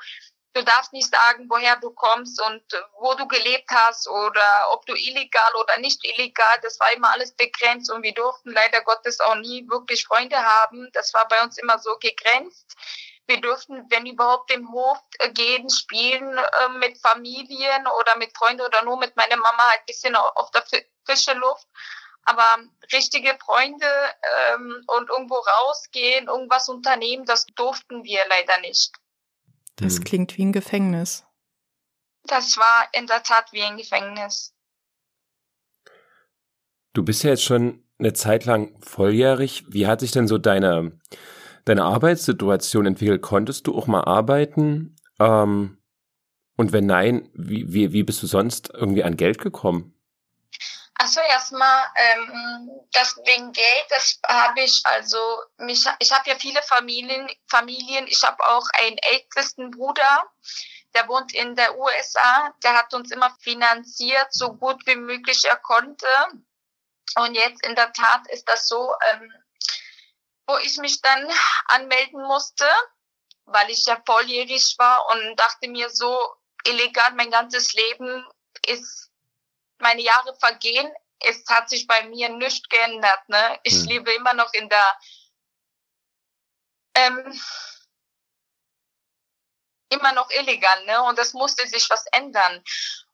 [0.54, 2.62] du darfst nicht sagen, woher du kommst und
[2.98, 7.36] wo du gelebt hast oder ob du illegal oder nicht illegal, das war immer alles
[7.36, 11.58] begrenzt und wir durften leider Gottes auch nie wirklich Freunde haben, das war bei uns
[11.58, 12.74] immer so gegrenzt
[13.30, 18.60] wir durften, wenn überhaupt, im Hof äh, gehen, spielen äh, mit Familien oder mit Freunden
[18.60, 20.64] oder nur mit meiner Mama halt ein bisschen auf der
[21.04, 21.66] frischen Luft.
[22.24, 22.58] Aber
[22.92, 23.86] richtige Freunde
[24.52, 28.92] ähm, und irgendwo rausgehen, irgendwas unternehmen, das durften wir leider nicht.
[29.76, 30.04] Das hm.
[30.04, 31.24] klingt wie ein Gefängnis.
[32.24, 34.54] Das war in der Tat wie ein Gefängnis.
[36.92, 39.64] Du bist ja jetzt schon eine Zeit lang volljährig.
[39.68, 41.00] Wie hat sich denn so deine
[41.64, 43.22] deine Arbeitssituation entwickelt?
[43.22, 44.96] Konntest du auch mal arbeiten?
[45.18, 45.78] Ähm,
[46.56, 49.94] und wenn nein, wie, wie, wie bist du sonst irgendwie an Geld gekommen?
[50.94, 55.16] Achso, erstmal, ähm, das wegen Geld, das habe ich, also,
[55.56, 60.24] mich, ich habe ja viele Familien, Familien, ich habe auch einen ältesten Bruder,
[60.94, 65.56] der wohnt in der USA, der hat uns immer finanziert, so gut wie möglich er
[65.56, 66.06] konnte.
[67.16, 69.32] Und jetzt in der Tat ist das so, ähm,
[70.50, 71.30] wo ich mich dann
[71.66, 72.68] anmelden musste,
[73.44, 76.18] weil ich ja volljährig war und dachte mir so,
[76.64, 78.26] illegal mein ganzes Leben
[78.66, 79.10] ist,
[79.78, 83.28] meine Jahre vergehen, es hat sich bei mir nichts geändert.
[83.28, 83.60] Ne?
[83.62, 83.84] Ich hm.
[83.86, 84.98] lebe immer noch in der
[86.94, 87.40] ähm,
[89.90, 91.02] immer noch illegal, ne?
[91.02, 92.62] Und es musste sich was ändern.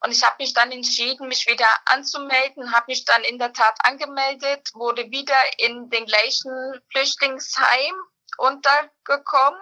[0.00, 3.76] Und ich habe mich dann entschieden, mich wieder anzumelden, habe mich dann in der Tat
[3.82, 7.94] angemeldet, wurde wieder in den gleichen Flüchtlingsheim
[8.38, 9.60] untergekommen,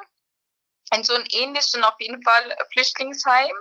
[0.93, 3.55] in so einem ähnlichen auf jeden Fall Flüchtlingsheim.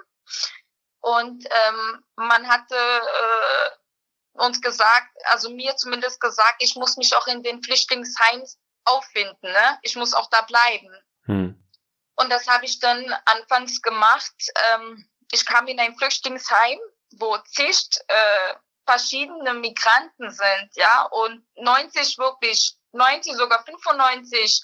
[1.02, 3.70] Und ähm, man hatte äh,
[4.34, 9.80] uns gesagt, also mir zumindest gesagt, ich muss mich auch in den Flüchtlingsheims auffinden, ne?
[9.82, 10.89] Ich muss auch da bleiben.
[11.26, 11.62] Hm.
[12.15, 14.34] Und das habe ich dann anfangs gemacht.
[14.73, 16.80] Ähm, ich kam in ein Flüchtlingsheim,
[17.17, 18.54] wo zig äh,
[18.86, 24.62] verschiedene Migranten sind, ja, und 90 wirklich, 90, sogar 95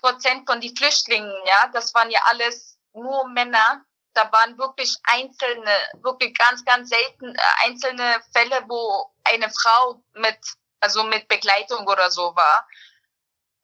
[0.00, 3.84] Prozent von die Flüchtlingen, ja, das waren ja alles nur Männer.
[4.14, 10.38] Da waren wirklich einzelne, wirklich ganz, ganz selten äh, einzelne Fälle, wo eine Frau mit,
[10.80, 12.68] also mit Begleitung oder so war.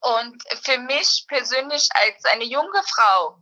[0.01, 3.41] Und für mich persönlich als eine junge Frau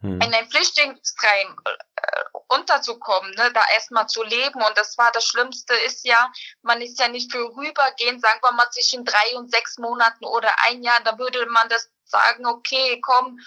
[0.00, 0.20] hm.
[0.20, 4.62] in ein Flüchtlingsheim äh, unterzukommen, ne, da erstmal zu leben.
[4.62, 6.30] Und das war das Schlimmste ist ja,
[6.62, 10.82] man ist ja nicht vorübergehend, sagen wir mal zwischen drei und sechs Monaten oder ein
[10.82, 13.38] Jahr, da würde man das sagen, okay, komm,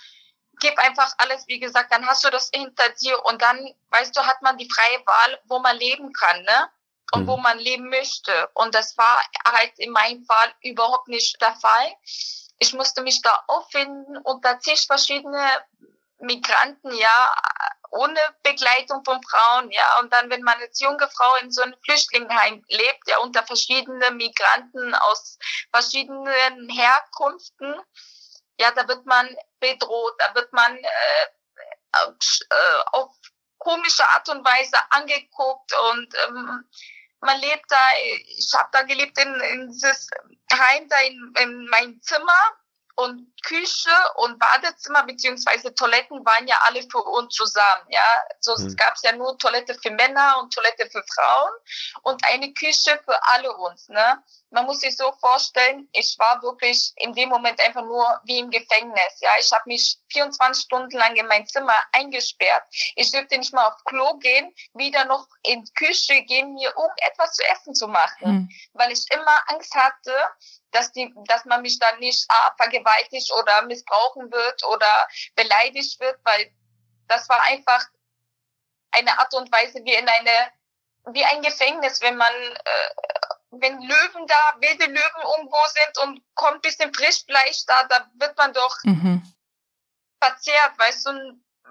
[0.60, 4.22] gib einfach alles, wie gesagt, dann hast du das hinter dir und dann, weißt du,
[4.22, 6.70] hat man die freie Wahl, wo man leben kann, ne?
[7.13, 7.28] Und mhm.
[7.28, 8.50] wo man leben möchte.
[8.54, 11.96] Und das war halt in meinem Fall überhaupt nicht der Fall.
[12.60, 15.48] Ich musste mich da auffinden unter zig verschiedene
[16.20, 17.36] Migranten, ja,
[17.89, 21.76] ohne Begleitung von Frauen, ja, und dann, wenn man als junge Frau in so einem
[21.84, 25.38] Flüchtlingsheim lebt, ja, unter verschiedenen Migranten aus
[25.72, 27.80] verschiedenen Herkunften,
[28.60, 31.26] ja, da wird man bedroht, da wird man äh,
[31.93, 33.15] äh, auf
[33.58, 36.70] komische Art und Weise angeguckt und ähm,
[37.21, 37.77] man lebt da,
[38.38, 40.08] ich habe da gelebt in, in dieses
[40.51, 42.58] Heim da in, in mein Zimmer
[42.97, 47.86] und Küche und Badezimmer beziehungsweise Toiletten waren ja alle für uns zusammen.
[47.89, 48.01] Ja,
[48.39, 48.65] so hm.
[48.65, 51.51] es gab ja nur Toilette für Männer und Toilette für Frauen
[52.01, 53.88] und eine Küche für alle uns.
[53.89, 58.40] Ne, man muss sich so vorstellen, ich war wirklich in dem Moment einfach nur wie
[58.40, 59.20] im Gefängnis.
[59.20, 62.64] Ja, ich habe mich 24 Stunden lang in mein Zimmer eingesperrt.
[62.96, 66.90] Ich dürfte nicht mal auf Klo gehen, wieder noch in die Küche gehen, mir um
[66.98, 68.50] etwas zu essen zu machen, hm.
[68.74, 70.16] weil ich immer Angst hatte,
[70.72, 76.20] dass die, dass man mich dann nicht ah, vergewaltigt oder missbrauchen wird oder beleidigt wird,
[76.24, 76.52] weil
[77.08, 77.86] das war einfach
[78.92, 80.52] eine Art und Weise wie in eine,
[81.14, 82.90] wie ein Gefängnis, wenn man, äh,
[83.52, 88.54] wenn Löwen da, wilde Löwen irgendwo sind und kommt bisschen Frischfleisch da, da wird man
[88.54, 89.24] doch mhm.
[90.20, 91.12] verzehrt, weißt du,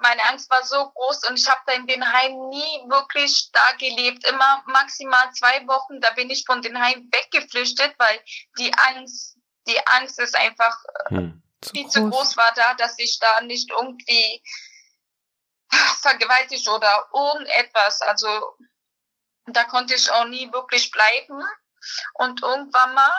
[0.00, 3.72] meine Angst war so groß und ich habe da in den Heim nie wirklich da
[3.78, 4.26] gelebt.
[4.28, 8.20] Immer maximal zwei Wochen, da bin ich von den Heim weggeflüchtet, weil
[8.58, 11.92] die Angst, die Angst ist einfach äh, hm, zu viel groß.
[11.92, 14.42] zu groß war da, dass ich da nicht irgendwie
[16.00, 18.02] vergewaltigt oder irgendetwas.
[18.02, 18.56] Also
[19.46, 21.42] da konnte ich auch nie wirklich bleiben.
[22.14, 23.12] Und irgendwann mal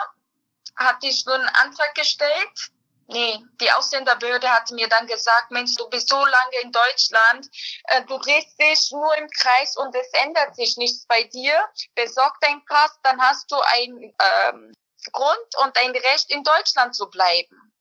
[0.76, 2.70] hatte ich so einen Antrag gestellt
[3.10, 7.48] Nee, die Ausländerbehörde hat mir dann gesagt, Mensch, du bist so lange in Deutschland,
[7.84, 11.54] äh, du drehst dich nur im Kreis und es ändert sich nichts bei dir.
[11.94, 14.74] Besorg deinen Pass, dann hast du einen ähm,
[15.12, 17.72] Grund und ein Recht, in Deutschland zu bleiben.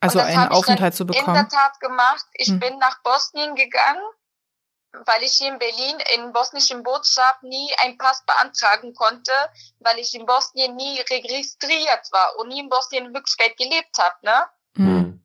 [0.00, 1.28] Also einen Aufenthalt zu bekommen.
[1.28, 2.26] In der Tat gemacht.
[2.34, 2.58] Ich hm.
[2.58, 4.02] bin nach Bosnien gegangen,
[5.06, 9.32] weil ich hier in Berlin in bosnischen Botschaft nie einen Pass beantragen konnte,
[9.80, 14.16] weil ich in Bosnien nie registriert war und nie in Bosnien in Wirklichkeit gelebt habe.
[14.22, 14.48] Ne?
[14.74, 15.22] Mhm.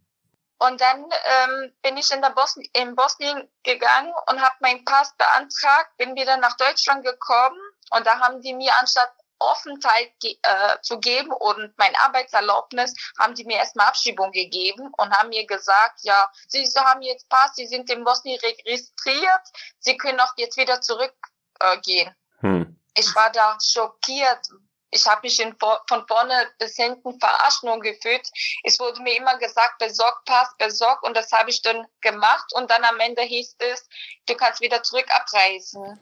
[0.57, 5.15] Und dann ähm, bin ich in, der Bosn in Bosnien gegangen und habe meinen Pass
[5.15, 7.59] beantragt, bin wieder nach Deutschland gekommen
[7.91, 13.45] und da haben die mir anstatt Aufenthalt äh, zu geben und mein Arbeitserlaubnis, haben die
[13.45, 17.89] mir erstmal Abschiebung gegeben und haben mir gesagt, ja, Sie haben jetzt Pass, Sie sind
[17.89, 19.41] in Bosnien registriert,
[19.79, 22.09] Sie können auch jetzt wieder zurückgehen.
[22.09, 22.79] Äh, hm.
[22.95, 24.49] Ich war da schockiert,
[24.91, 28.27] ich habe mich in, von vorne bis hinten Verarschung gefühlt.
[28.63, 32.69] Es wurde mir immer gesagt, besorg Pass, besorg und das habe ich dann gemacht und
[32.69, 33.87] dann am Ende hieß es,
[34.25, 35.99] du kannst wieder zurück abreisen.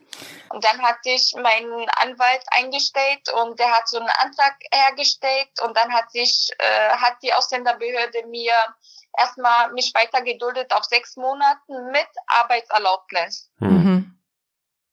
[0.50, 5.76] Und dann hatte ich meinen Anwalt eingestellt und der hat so einen Antrag hergestellt und
[5.76, 8.54] dann hat sich, äh, hat die Ausländerbehörde mir
[9.16, 13.50] erstmal mich weiter geduldet auf sechs Monaten mit Arbeitserlaubnis.
[13.58, 14.17] Mhm.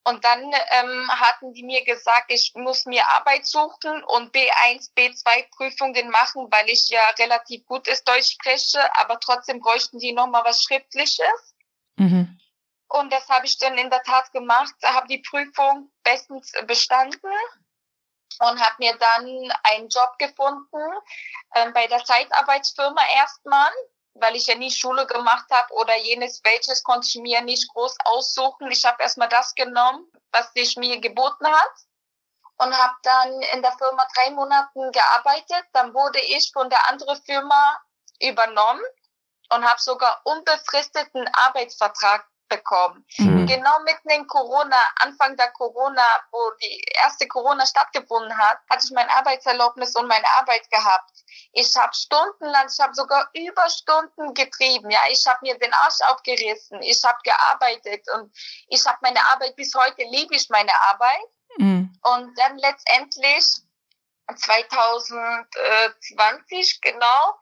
[0.07, 5.49] Und dann ähm, hatten die mir gesagt, ich muss mir Arbeit suchen und B1, B2
[5.55, 10.43] Prüfungen machen, weil ich ja relativ gut ist Deutsch spreche, aber trotzdem bräuchten die nochmal
[10.45, 11.55] was Schriftliches.
[11.95, 12.39] Mhm.
[12.87, 17.31] Und das habe ich dann in der Tat gemacht, habe die Prüfung bestens bestanden
[18.39, 20.83] und habe mir dann einen Job gefunden
[21.51, 23.71] äh, bei der Zeitarbeitsfirma erstmal
[24.15, 27.95] weil ich ja nie Schule gemacht habe oder jenes welches konnte ich mir nicht groß
[28.05, 28.71] aussuchen.
[28.71, 31.73] Ich habe erstmal das genommen, was sich mir geboten hat
[32.57, 35.65] und habe dann in der Firma drei Monaten gearbeitet.
[35.73, 37.79] Dann wurde ich von der anderen Firma
[38.21, 38.83] übernommen
[39.53, 43.05] und habe sogar unbefristeten Arbeitsvertrag bekommen.
[43.17, 43.47] Mhm.
[43.47, 48.91] Genau mitten in Corona, Anfang der Corona, wo die erste Corona stattgefunden hat, hatte ich
[48.91, 51.11] mein Arbeitserlaubnis und meine Arbeit gehabt.
[51.51, 54.89] Ich habe stundenlang, ich habe sogar Überstunden getrieben.
[54.89, 56.81] Ja, ich habe mir den Arsch aufgerissen.
[56.81, 58.31] Ich habe gearbeitet und
[58.67, 61.25] ich habe meine Arbeit bis heute liebe ich meine Arbeit.
[61.57, 61.97] Mhm.
[62.03, 63.45] Und dann letztendlich
[64.35, 67.39] 2020 genau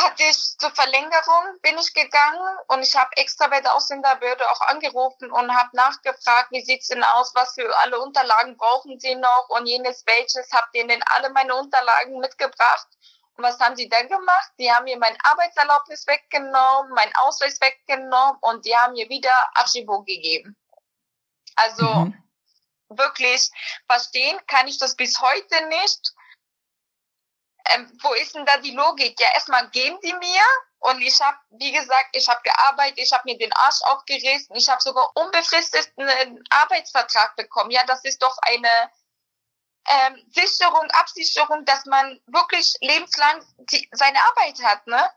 [0.00, 4.60] hatte ich zur Verlängerung bin ich gegangen und ich habe extra bei der Ausländerbehörde auch
[4.62, 9.48] angerufen und habe nachgefragt, wie sieht's denn aus, was für alle Unterlagen brauchen Sie noch
[9.48, 12.88] und jenes welches, habt ihr denn alle meine Unterlagen mitgebracht?
[13.36, 14.50] Und was haben sie dann gemacht?
[14.58, 20.02] Die haben mir mein Arbeitserlaubnis weggenommen, mein Ausweis weggenommen und die haben mir wieder Archivo
[20.02, 20.56] gegeben.
[21.54, 22.22] Also mhm.
[22.88, 23.50] wirklich
[23.86, 26.14] verstehen kann ich das bis heute nicht
[27.70, 29.18] ähm, wo ist denn da die Logik?
[29.20, 30.42] Ja, erstmal geben die mir
[30.80, 34.68] und ich habe, wie gesagt, ich habe gearbeitet, ich habe mir den Arsch aufgerissen, ich
[34.68, 37.70] habe sogar unbefristeten Arbeitsvertrag bekommen.
[37.70, 38.90] Ja, das ist doch eine
[39.88, 45.10] ähm, Sicherung, Absicherung, dass man wirklich lebenslang die, seine Arbeit hat, ne?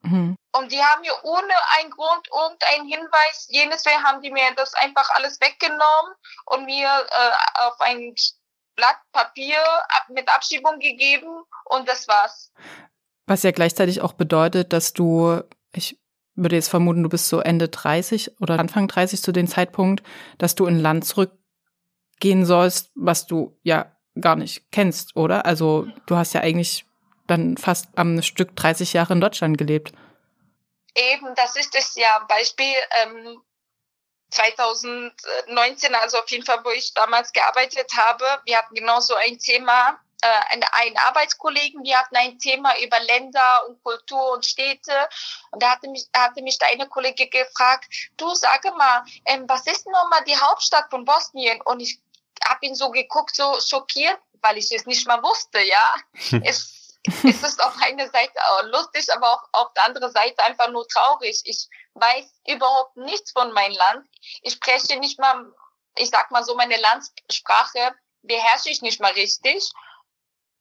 [0.00, 0.36] Mhm.
[0.52, 5.08] Und die haben mir ohne einen Grund, irgendeinen Hinweis, jenes haben die mir das einfach
[5.10, 6.14] alles weggenommen
[6.46, 8.14] und mir äh, auf ein
[8.76, 9.58] Blatt Papier
[10.08, 12.52] mit Abschiebung gegeben und das war's.
[13.26, 15.98] Was ja gleichzeitig auch bedeutet, dass du, ich
[16.34, 20.02] würde jetzt vermuten, du bist so Ende 30 oder Anfang 30 zu dem Zeitpunkt,
[20.38, 25.46] dass du in ein Land zurückgehen sollst, was du ja gar nicht kennst, oder?
[25.46, 26.86] Also du hast ja eigentlich
[27.26, 29.92] dann fast am Stück 30 Jahre in Deutschland gelebt.
[30.94, 32.24] Eben, das ist es ja.
[32.28, 33.42] Beispiel, ähm,
[34.30, 39.38] 2019, also auf jeden Fall, wo ich damals gearbeitet habe, wir hatten genau so ein
[39.38, 45.08] Thema, äh, einen Arbeitskollegen, wir hatten ein Thema über Länder und Kultur und Städte.
[45.50, 47.86] Und da hatte mich, hatte mich da eine Kollegin gefragt,
[48.16, 51.60] du sage mal, ähm, was ist nochmal die Hauptstadt von Bosnien?
[51.62, 52.00] Und ich
[52.44, 55.94] habe ihn so geguckt, so schockiert, weil ich es nicht mal wusste, ja.
[56.44, 56.75] es
[57.24, 61.40] es ist auf einer Seite lustig, aber auch auf der anderen Seite einfach nur traurig.
[61.44, 64.08] Ich weiß überhaupt nichts von meinem Land.
[64.42, 65.52] Ich spreche nicht mal,
[65.96, 69.68] ich sag mal so, meine Landssprache beherrsche ich nicht mal richtig.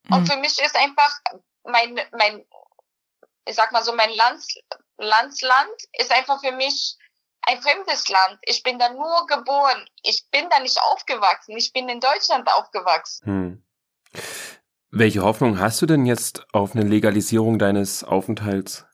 [0.10, 0.27] Und mhm.
[0.27, 1.19] für mich ist einfach
[1.63, 2.45] mein, mein,
[3.45, 4.47] ich sag mal so, mein Lands,
[4.97, 6.97] Landsland ist einfach für mich
[7.41, 8.39] ein fremdes Land.
[8.43, 9.88] Ich bin da nur geboren.
[10.03, 11.58] Ich bin da nicht aufgewachsen.
[11.58, 13.25] Ich bin in Deutschland aufgewachsen.
[13.25, 13.65] Hm.
[14.97, 18.86] Welche Hoffnung hast du denn jetzt auf eine Legalisierung deines Aufenthalts?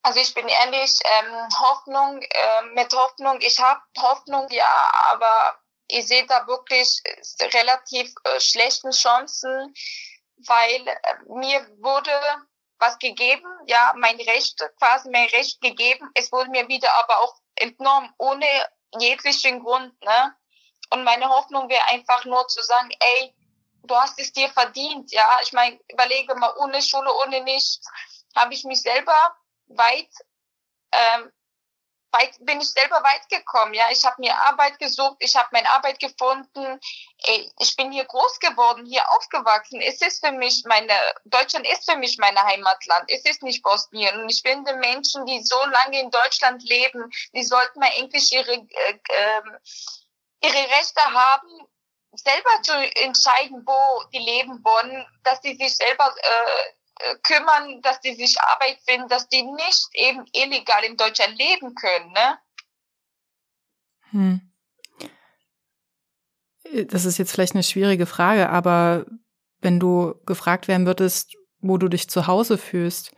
[0.00, 6.06] Also ich bin ehrlich, ähm, Hoffnung, äh, mit Hoffnung, ich habe Hoffnung, ja, aber ich
[6.06, 7.02] sehe da wirklich
[7.52, 9.74] relativ äh, schlechten Chancen,
[10.46, 10.94] weil äh,
[11.28, 12.10] mir wurde
[12.78, 17.34] was gegeben, ja, mein Recht, quasi mein Recht gegeben, es wurde mir wieder aber auch
[17.56, 18.46] entnommen, ohne
[18.98, 20.34] jeglichen Grund, ne?
[20.88, 23.34] Und meine Hoffnung wäre einfach nur zu sagen, ey,
[23.88, 25.40] du hast es dir verdient, ja.
[25.42, 27.80] Ich meine, überlege mal, ohne Schule, ohne nichts,
[28.36, 29.16] habe ich mich selber
[29.66, 30.10] weit,
[30.92, 31.32] ähm,
[32.12, 33.90] weit, bin ich selber weit gekommen, ja.
[33.90, 36.80] Ich habe mir Arbeit gesucht, ich habe meine Arbeit gefunden.
[37.24, 39.80] Ey, ich bin hier groß geworden, hier aufgewachsen.
[39.80, 40.92] Es ist für mich meine,
[41.24, 43.10] Deutschland ist für mich meine Heimatland.
[43.10, 44.20] Es ist nicht Bosnien.
[44.20, 48.52] Und ich finde Menschen, die so lange in Deutschland leben, die sollten mal endlich ihre,
[48.52, 49.42] äh, äh,
[50.40, 51.68] ihre Rechte haben
[52.18, 58.00] selber zu entscheiden, wo die leben wollen, dass die sich selber äh, äh, kümmern, dass
[58.00, 62.38] die sich Arbeit finden, dass die nicht eben illegal in Deutschland leben können, ne?
[64.10, 64.40] Hm.
[66.88, 69.06] Das ist jetzt vielleicht eine schwierige Frage, aber
[69.60, 73.12] wenn du gefragt werden würdest, wo du dich zu Hause fühlst,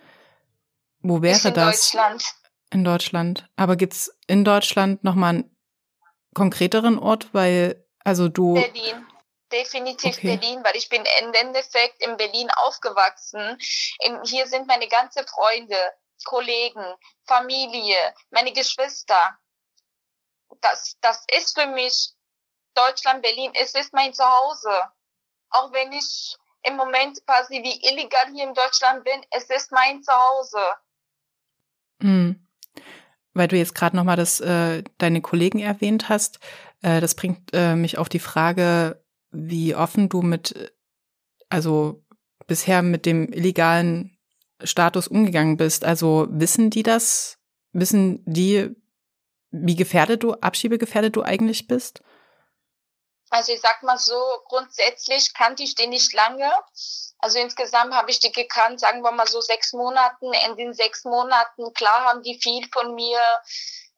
[1.01, 1.93] wo wäre in das?
[1.93, 2.25] In Deutschland.
[2.73, 3.51] In Deutschland.
[3.57, 5.57] Aber gibt's in Deutschland nochmal einen
[6.35, 8.55] konkreteren Ort, weil also du.
[8.55, 9.07] Berlin.
[9.53, 10.37] Definitiv okay.
[10.37, 13.59] Berlin, weil ich bin im Endeffekt in Berlin aufgewachsen.
[14.25, 15.77] Hier sind meine ganze Freunde,
[16.25, 16.85] Kollegen,
[17.27, 19.39] Familie, meine Geschwister.
[20.61, 22.11] Das, das ist für mich
[22.75, 23.53] Deutschland, Berlin.
[23.61, 24.71] Es ist mein Zuhause.
[25.51, 30.03] Auch wenn ich im Moment quasi wie illegal hier in Deutschland bin, es ist mein
[30.03, 30.65] Zuhause.
[31.99, 32.47] Mhm.
[33.33, 36.41] Weil du jetzt gerade nochmal das, äh, deine Kollegen erwähnt hast.
[36.83, 40.73] Äh, das bringt äh, mich auf die Frage, wie offen du mit,
[41.49, 42.03] also
[42.47, 44.19] bisher mit dem illegalen
[44.63, 45.85] Status umgegangen bist.
[45.85, 47.39] Also wissen die das?
[47.73, 48.75] Wissen die,
[49.51, 52.03] wie gefährdet du, abschiebegefährdet du eigentlich bist?
[53.31, 56.51] Also ich sag mal so, grundsätzlich kannte ich den nicht lange.
[57.19, 60.33] Also insgesamt habe ich die gekannt, sagen wir mal so sechs Monaten.
[60.49, 63.21] In den sechs Monaten, klar haben die viel von mir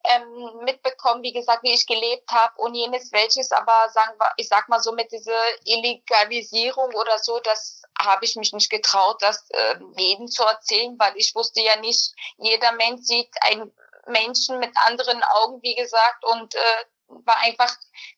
[0.05, 4.49] ähm, mitbekommen, wie gesagt, wie ich gelebt habe und jenes welches, aber sagen wir, ich
[4.49, 9.49] sag mal so mit dieser Illegalisierung oder so, das habe ich mich nicht getraut, das
[9.51, 13.73] äh, jedem zu erzählen, weil ich wusste ja nicht, jeder Mensch sieht einen
[14.07, 16.85] Menschen mit anderen Augen, wie gesagt, und äh,
[17.25, 17.73] war einfach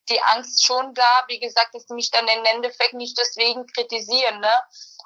[0.09, 4.41] die Angst schon da, wie gesagt, dass sie mich dann im Endeffekt nicht deswegen kritisieren,
[4.41, 4.53] ne?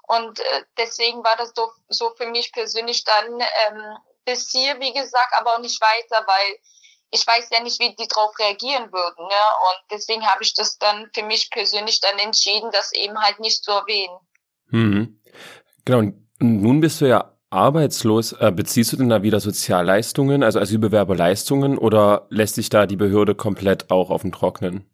[0.07, 3.99] Und äh, deswegen war das so, so für mich persönlich dann ähm,
[4.29, 6.59] bis hier, wie gesagt, aber auch nicht weiter, weil
[7.11, 9.25] ich weiß ja nicht, wie die darauf reagieren würden.
[9.25, 9.43] Ne?
[9.69, 13.65] Und deswegen habe ich das dann für mich persönlich dann entschieden, das eben halt nicht
[13.65, 14.19] zu erwähnen.
[14.71, 15.23] Mhm.
[15.87, 18.33] Genau, und nun bist du ja arbeitslos.
[18.33, 23.35] Äh, beziehst du denn da wieder Sozialleistungen, also Asylbewerberleistungen, oder lässt sich da die Behörde
[23.35, 24.91] komplett auch auf dem Trocknen?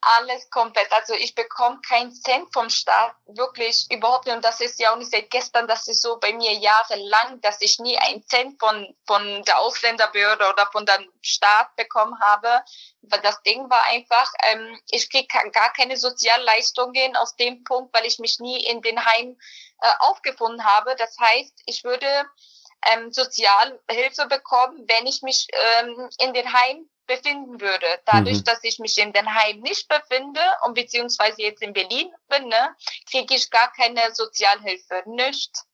[0.00, 0.92] Alles komplett.
[0.92, 4.36] Also ich bekomme keinen Cent vom Staat, wirklich überhaupt nicht.
[4.36, 7.60] Und das ist ja auch nicht seit gestern, das ist so bei mir jahrelang, dass
[7.60, 12.62] ich nie einen Cent von, von der Ausländerbehörde oder von dem Staat bekommen habe.
[13.02, 18.06] Weil das Ding war einfach, ähm, ich kriege gar keine Sozialleistungen aus dem Punkt, weil
[18.06, 19.38] ich mich nie in den Heim
[19.80, 20.94] äh, aufgefunden habe.
[20.96, 22.26] Das heißt, ich würde
[22.86, 25.46] ähm, Sozialhilfe bekommen, wenn ich mich
[25.80, 27.86] ähm, in den Heim befinden würde.
[28.04, 28.44] Dadurch, mhm.
[28.44, 32.76] dass ich mich in den Heim nicht befinde und beziehungsweise jetzt in Berlin bin, ne,
[33.10, 35.02] kriege ich gar keine Sozialhilfe.
[35.06, 35.64] Nicht.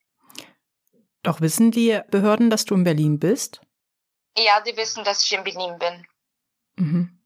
[1.22, 3.61] Doch wissen die Behörden, dass du in Berlin bist?
[4.36, 6.07] Ja, sie wissen, dass ich in Berlin bin.
[6.76, 7.20] Mhm.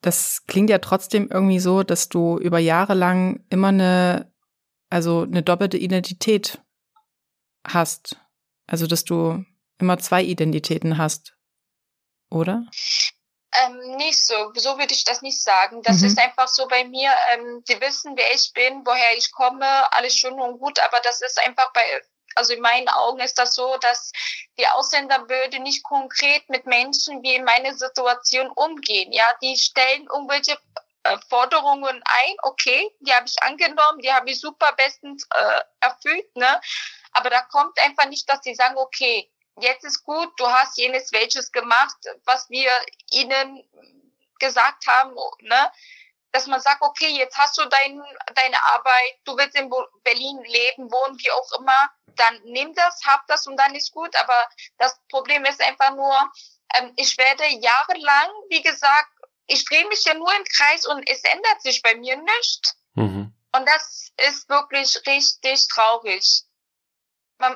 [0.00, 4.32] Das klingt ja trotzdem irgendwie so, dass du über Jahre lang immer eine,
[4.90, 6.60] also eine doppelte Identität
[7.64, 8.16] hast.
[8.66, 9.44] Also, dass du
[9.78, 11.34] immer zwei Identitäten hast
[12.32, 12.64] oder?
[13.62, 15.82] Ähm, nicht so, so würde ich das nicht sagen.
[15.82, 16.06] Das mhm.
[16.06, 17.12] ist einfach so bei mir.
[17.32, 21.20] Ähm, die wissen, wer ich bin, woher ich komme, alles schön und gut, aber das
[21.20, 21.82] ist einfach bei,
[22.34, 24.10] also in meinen Augen ist das so, dass
[24.58, 29.12] die Ausländerbehörde nicht konkret mit Menschen wie in meiner Situation umgehen.
[29.12, 30.56] Ja, die stellen irgendwelche
[31.02, 36.36] äh, Forderungen ein, okay, die habe ich angenommen, die habe ich super bestens äh, erfüllt,
[36.36, 36.60] ne?
[37.12, 41.12] Aber da kommt einfach nicht, dass sie sagen, okay, jetzt ist gut, du hast jenes
[41.12, 42.70] welches gemacht, was wir
[43.10, 43.62] ihnen
[44.38, 45.70] gesagt haben, ne?
[46.32, 48.02] dass man sagt, okay, jetzt hast du dein,
[48.34, 49.70] deine Arbeit, du willst in
[50.02, 54.14] Berlin leben, wohnen, wie auch immer, dann nimm das, hab das und dann ist gut.
[54.16, 54.48] Aber
[54.78, 56.32] das Problem ist einfach nur,
[56.74, 59.10] ähm, ich werde jahrelang, wie gesagt,
[59.46, 62.74] ich drehe mich ja nur im Kreis und es ändert sich bei mir nicht.
[62.94, 63.34] Mhm.
[63.54, 66.46] Und das ist wirklich richtig traurig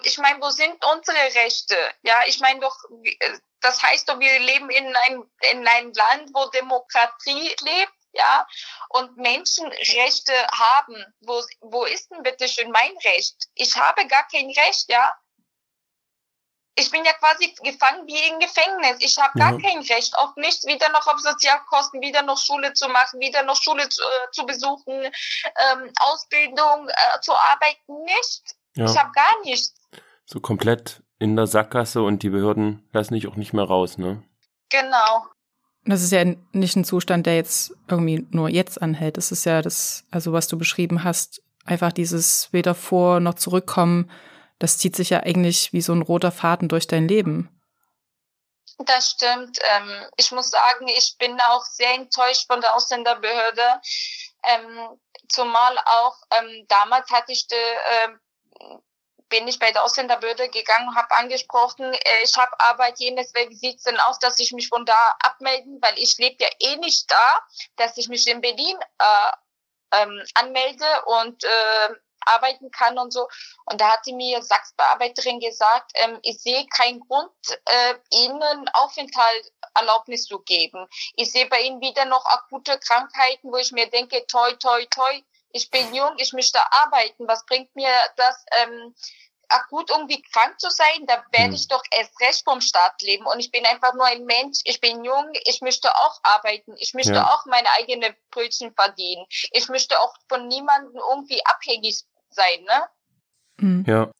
[0.03, 1.76] ich meine, wo sind unsere Rechte?
[2.03, 6.30] Ja, ich meine doch, äh, das heißt doch, wir leben in einem, in einem Land,
[6.32, 8.47] wo Demokratie lebt, ja,
[8.91, 11.05] und Menschenrechte haben.
[11.20, 13.37] Wo, wo ist denn bitte schön mein Recht?
[13.55, 15.14] Ich habe gar kein Recht, ja.
[16.78, 18.99] Ich bin ja quasi gefangen wie im Gefängnis.
[19.01, 19.62] Ich habe gar mhm.
[19.62, 23.61] kein Recht auf nichts, wieder noch auf Sozialkosten, wieder noch Schule zu machen, wieder noch
[23.61, 28.57] Schule zu, äh, zu besuchen, ähm, Ausbildung äh, zu arbeiten, nicht.
[28.77, 28.85] Ja.
[28.85, 29.74] Ich habe gar nichts.
[30.24, 34.22] So komplett in der Sackgasse und die Behörden lassen dich auch nicht mehr raus, ne?
[34.68, 35.27] Genau.
[35.85, 39.16] Das ist ja nicht ein Zustand, der jetzt irgendwie nur jetzt anhält.
[39.16, 44.11] Das ist ja das, also was du beschrieben hast, einfach dieses weder vor noch zurückkommen,
[44.59, 47.51] das zieht sich ja eigentlich wie so ein roter Faden durch dein Leben.
[48.79, 49.59] Das stimmt.
[49.77, 53.81] Ähm, ich muss sagen, ich bin auch sehr enttäuscht von der Ausländerbehörde.
[54.45, 54.99] Ähm,
[55.29, 58.09] zumal auch ähm, damals hatte ich de, äh,
[59.29, 63.85] bin ich bei der Ausländerbehörde gegangen, habe angesprochen, äh, ich habe Arbeit, jenes, wie sieht's
[63.85, 67.41] denn aus, dass ich mich von da abmelden, weil ich lebe ja eh nicht da,
[67.77, 69.31] dass ich mich in Berlin äh,
[69.93, 71.95] ähm, anmelde und äh,
[72.27, 73.29] arbeiten kann und so.
[73.66, 77.31] Und da hat sie mir Sachsbearbeiterin gesagt, ähm, ich sehe keinen Grund,
[77.64, 80.87] äh, ihnen Aufenthaltserlaubnis zu geben.
[81.14, 85.22] Ich sehe bei ihnen wieder noch akute Krankheiten, wo ich mir denke, toi, toi, toi,
[85.57, 87.27] ich bin jung, ich möchte arbeiten.
[87.27, 88.95] Was bringt mir das, ähm,
[89.49, 91.07] akut irgendwie krank zu sein?
[91.07, 91.55] Da werde hm.
[91.55, 93.27] ich doch erst recht vom Staat leben.
[93.27, 94.61] Und ich bin einfach nur ein Mensch.
[94.65, 95.31] Ich bin jung.
[95.47, 96.75] Ich möchte auch arbeiten.
[96.79, 97.27] Ich möchte ja.
[97.27, 99.25] auch meine eigene Brötchen verdienen.
[99.53, 102.89] Ich möchte auch von niemandem irgendwie abhängig sein, ne?
[103.59, 103.85] Mhm.
[103.87, 104.11] Ja.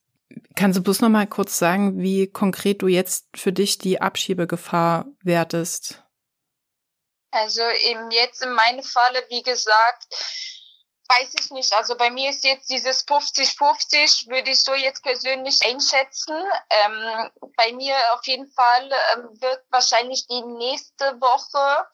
[0.55, 5.07] Kannst du bloß noch mal kurz sagen, wie konkret du jetzt für dich die Abschiebegefahr
[5.23, 6.03] wertest?
[7.31, 10.07] Also eben jetzt in meinem Falle, wie gesagt,
[11.09, 11.73] weiß ich nicht.
[11.75, 16.35] Also bei mir ist jetzt dieses 50-50, würde ich so jetzt persönlich einschätzen.
[16.71, 21.87] Ähm, bei mir auf jeden Fall ähm, wird wahrscheinlich die nächste Woche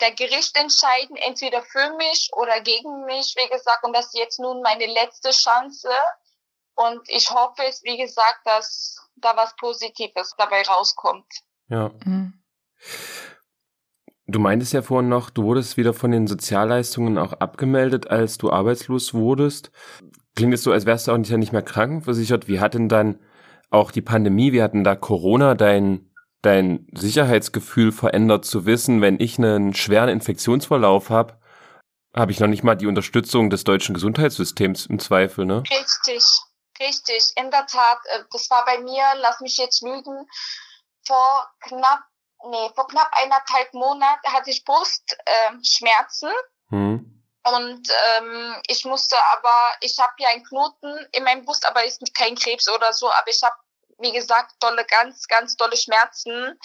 [0.00, 3.84] der Gericht entscheiden, entweder für mich oder gegen mich, wie gesagt.
[3.84, 5.88] Und das ist jetzt nun meine letzte Chance.
[6.74, 11.26] Und ich hoffe es, wie gesagt, dass da was Positives dabei rauskommt.
[11.68, 11.90] Ja.
[12.04, 12.42] Mhm.
[14.30, 18.52] Du meintest ja vorhin noch, du wurdest wieder von den Sozialleistungen auch abgemeldet, als du
[18.52, 19.72] arbeitslos wurdest.
[20.36, 22.46] Klingt es so, als wärst du auch nicht, mehr krankenversichert.
[22.46, 23.18] Wie hat denn dann
[23.70, 26.12] auch die Pandemie, wie hat denn da Corona dein,
[26.42, 31.36] dein Sicherheitsgefühl verändert zu wissen, wenn ich einen schweren Infektionsverlauf habe,
[32.14, 35.64] habe ich noch nicht mal die Unterstützung des deutschen Gesundheitssystems im Zweifel, ne?
[35.68, 36.24] Richtig,
[36.80, 37.32] richtig.
[37.34, 40.24] In der Tat, äh, das war bei mir, lass mich jetzt lügen,
[41.04, 42.04] vor knapp
[42.48, 46.30] nee, vor knapp eineinhalb Monaten hatte ich Brustschmerzen.
[46.72, 47.10] Ähm, mhm.
[47.42, 47.88] Und
[48.18, 52.34] ähm, ich musste aber, ich habe ja einen Knoten in meinem Brust, aber ist kein
[52.34, 53.54] Krebs oder so, aber ich habe,
[53.98, 56.58] wie gesagt, dolle, ganz, ganz dolle Schmerzen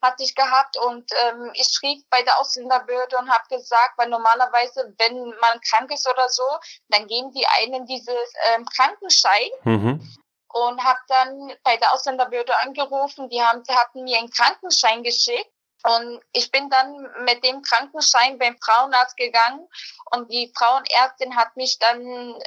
[0.00, 4.94] hatte ich gehabt und ähm, ich schrieb bei der Ausländerbehörde und habe gesagt, weil normalerweise,
[4.98, 6.44] wenn man krank ist oder so,
[6.88, 9.50] dann geben die einen dieses ähm, Krankenschein.
[9.64, 10.16] Mhm
[10.52, 13.28] und habe dann bei der Ausländerbehörde angerufen.
[13.28, 15.50] Die haben, die hatten mir einen Krankenschein geschickt.
[15.84, 19.68] Und ich bin dann mit dem Krankenschein beim Frauenarzt gegangen
[20.12, 22.00] und die Frauenärztin hat mich dann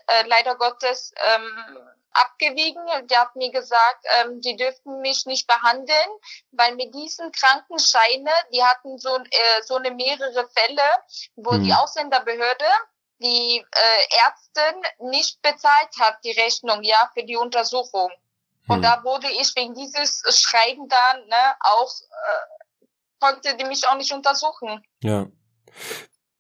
[0.08, 1.78] äh, leider Gottes ähm,
[2.16, 2.82] abgewiegen.
[3.08, 6.10] Die hat mir gesagt, ähm, die dürften mich nicht behandeln,
[6.52, 10.90] weil mit diesen Krankenscheine, die hatten so, äh, so eine mehrere Fälle,
[11.36, 11.64] wo mhm.
[11.66, 12.66] die Ausländerbehörde
[13.20, 18.12] die äh, Ärztin nicht bezahlt hat, die Rechnung, ja, für die Untersuchung.
[18.68, 18.82] Und hm.
[18.82, 22.86] da wurde ich wegen dieses Schreiben dann ne, auch, äh,
[23.20, 24.84] konnte die mich auch nicht untersuchen.
[25.04, 25.28] Ja.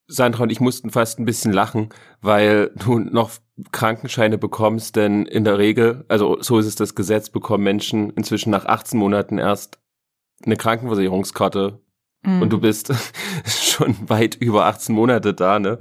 [0.08, 1.90] Sandra und ich mussten fast ein bisschen lachen,
[2.22, 3.32] weil du noch
[3.72, 8.52] Krankenscheine bekommst, denn in der Regel, also so ist es das Gesetz, bekommen Menschen inzwischen
[8.52, 9.80] nach 18 Monaten erst
[10.46, 11.82] eine Krankenversicherungskarte.
[12.22, 12.42] Mhm.
[12.42, 12.94] Und du bist
[13.46, 15.80] schon weit über 18 Monate da, ne?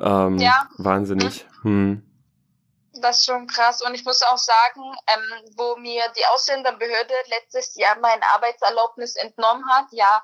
[0.00, 0.68] Ähm, ja.
[0.78, 1.46] Wahnsinnig.
[1.62, 2.04] Hm.
[3.00, 3.82] Das ist schon krass.
[3.82, 9.68] Und ich muss auch sagen, ähm, wo mir die Ausländerbehörde letztes Jahr mein Arbeitserlaubnis entnommen
[9.70, 10.22] hat, ja,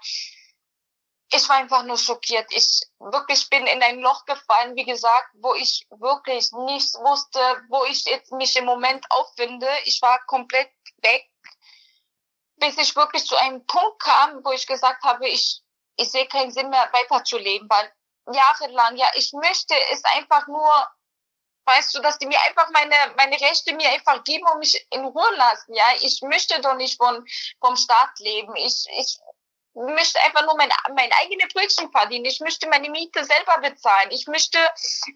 [1.32, 2.46] ich war einfach nur schockiert.
[2.50, 7.84] Ich wirklich bin in ein Loch gefallen, wie gesagt, wo ich wirklich nicht wusste, wo
[7.84, 9.68] ich jetzt mich im Moment auffinde.
[9.84, 11.28] Ich war komplett weg,
[12.56, 15.62] bis ich wirklich zu einem Punkt kam, wo ich gesagt habe, ich,
[15.96, 17.92] ich sehe keinen Sinn mehr weiterzuleben, weil
[18.32, 18.96] jahrelang.
[18.96, 20.72] Ja, ich möchte es einfach nur,
[21.66, 25.04] weißt du, dass die mir einfach meine, meine Rechte mir einfach geben und mich in
[25.04, 25.74] Ruhe lassen.
[25.74, 27.24] Ja, ich möchte doch nicht von,
[27.60, 28.54] vom Staat leben.
[28.56, 29.18] Ich, ich
[29.74, 32.26] möchte einfach nur mein, mein eigene Brötchen verdienen.
[32.26, 34.10] Ich möchte meine Miete selber bezahlen.
[34.10, 34.58] Ich möchte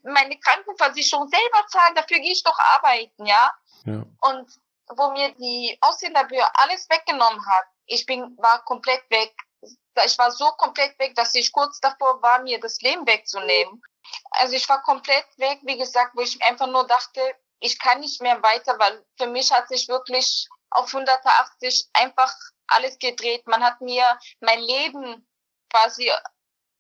[0.03, 1.95] meine Krankenversicherung selber zahlen.
[1.95, 3.53] Dafür gehe ich doch arbeiten, ja.
[3.85, 4.05] ja.
[4.21, 4.51] Und
[4.89, 10.47] wo mir die Ausländerbücher alles weggenommen hat, ich bin, war komplett weg ich war so
[10.53, 13.83] komplett weg, dass ich kurz davor war, mir das Leben wegzunehmen.
[14.31, 17.21] Also ich war komplett weg, wie gesagt, wo ich einfach nur dachte,
[17.61, 22.33] ich kann nicht mehr weiter, weil für mich hat sich wirklich auf 180 einfach
[22.69, 23.47] alles gedreht.
[23.47, 24.05] Man hat mir
[24.41, 25.27] mein Leben
[25.71, 26.11] quasi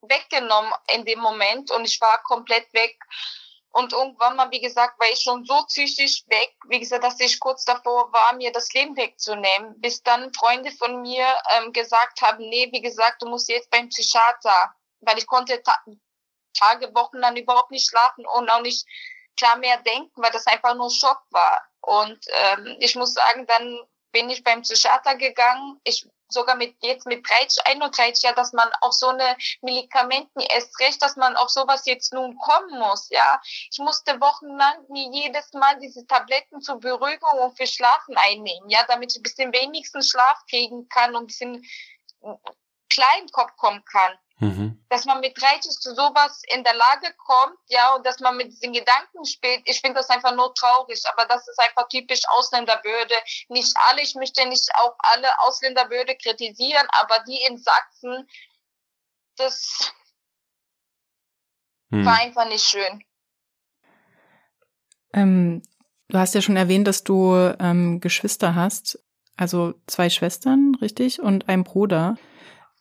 [0.02, 2.96] weggenommen in dem Moment und ich war komplett weg.
[3.70, 7.38] Und irgendwann mal, wie gesagt, war ich schon so psychisch weg, wie gesagt, dass ich
[7.38, 9.80] kurz davor war, mir das Leben wegzunehmen.
[9.80, 13.88] Bis dann Freunde von mir ähm, gesagt haben, nee, wie gesagt, du musst jetzt beim
[13.88, 14.74] Psychiater.
[15.00, 15.78] Weil ich konnte ta
[16.54, 18.84] Tage, Wochen dann überhaupt nicht schlafen und auch nicht
[19.36, 21.62] klar mehr denken, weil das einfach nur Schock war.
[21.80, 23.80] Und ähm, ich muss sagen, dann
[24.12, 25.80] bin ich beim Psychiater gegangen.
[25.84, 30.78] Ich sogar mit jetzt mit 30, 31, ja, dass man auf so eine Medikamenten erst
[30.80, 33.40] recht, dass man auf sowas jetzt nun kommen muss, ja.
[33.70, 38.84] Ich musste wochenlang mir jedes Mal diese Tabletten zur Beruhigung und für Schlafen einnehmen, ja,
[38.88, 41.66] damit ich ein bisschen wenigstens Schlaf kriegen kann und ein bisschen
[42.90, 44.18] klar im Kopf kommen kann.
[44.40, 44.84] Mhm.
[44.88, 48.52] Dass man mit 30 zu sowas in der Lage kommt, ja, und dass man mit
[48.52, 53.14] diesen Gedanken spielt, ich finde das einfach nur traurig, aber das ist einfach typisch Ausländerbehörde.
[53.48, 58.28] Nicht alle, ich möchte nicht auch alle Ausländerbehörde kritisieren, aber die in Sachsen,
[59.36, 59.92] das
[61.90, 62.06] mhm.
[62.06, 63.02] war einfach nicht schön.
[65.14, 65.62] Ähm,
[66.08, 69.00] du hast ja schon erwähnt, dass du ähm, Geschwister hast,
[69.36, 72.16] also zwei Schwestern, richtig, und einen Bruder.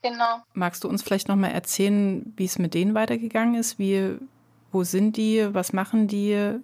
[0.09, 0.39] Genau.
[0.53, 3.77] Magst du uns vielleicht nochmal erzählen, wie es mit denen weitergegangen ist?
[3.77, 4.17] Wie,
[4.71, 5.53] wo sind die?
[5.53, 6.59] Was machen die?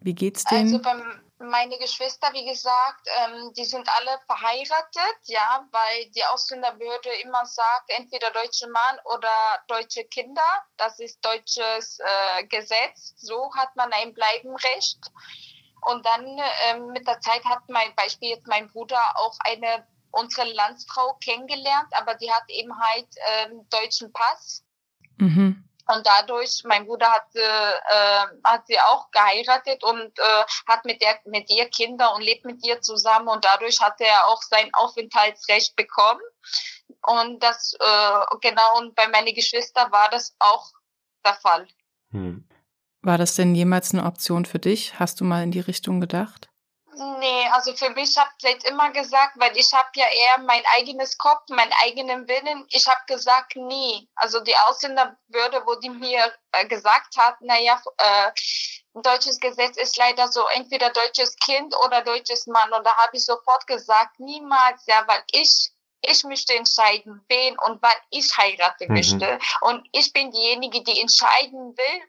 [0.00, 0.74] Wie geht's denen?
[0.74, 1.02] Also beim,
[1.38, 7.90] meine Geschwister, wie gesagt, ähm, die sind alle verheiratet, ja, weil die Ausländerbehörde immer sagt,
[7.90, 9.28] entweder deutsche Mann oder
[9.68, 10.42] deutsche Kinder.
[10.76, 13.14] Das ist deutsches äh, Gesetz.
[13.16, 14.98] So hat man ein Bleibenrecht.
[15.82, 16.26] Und dann
[16.68, 21.88] ähm, mit der Zeit hat mein Beispiel jetzt mein Bruder auch eine unsere Landsfrau kennengelernt,
[21.92, 24.64] aber die hat eben halt ähm, deutschen Pass.
[25.18, 25.64] Mhm.
[25.88, 31.20] Und dadurch, mein Bruder hat, äh, hat sie auch geheiratet und äh, hat mit, der,
[31.26, 35.76] mit ihr Kinder und lebt mit ihr zusammen und dadurch hat er auch sein Aufenthaltsrecht
[35.76, 36.20] bekommen.
[37.06, 40.72] Und das, äh, genau, und bei meinen Geschwistern war das auch
[41.24, 41.68] der Fall.
[42.10, 42.48] Hm.
[43.02, 44.98] War das denn jemals eine Option für dich?
[44.98, 46.48] Hast du mal in die Richtung gedacht?
[46.98, 51.18] Nee, also für mich habe ich immer gesagt, weil ich habe ja eher mein eigenes
[51.18, 52.66] Kopf, meinen eigenen Willen.
[52.70, 54.08] Ich habe gesagt, nie.
[54.14, 58.30] Also die Ausländerbehörde, wo die mir äh, gesagt hat, naja, äh,
[58.94, 62.72] ein deutsches Gesetz ist leider so, entweder deutsches Kind oder deutsches Mann.
[62.72, 65.72] Und da habe ich sofort gesagt, niemals, ja, weil ich
[66.02, 68.94] ich möchte entscheiden, wen und wann ich heiraten mhm.
[68.94, 69.38] möchte.
[69.62, 72.02] Und ich bin diejenige, die entscheiden will,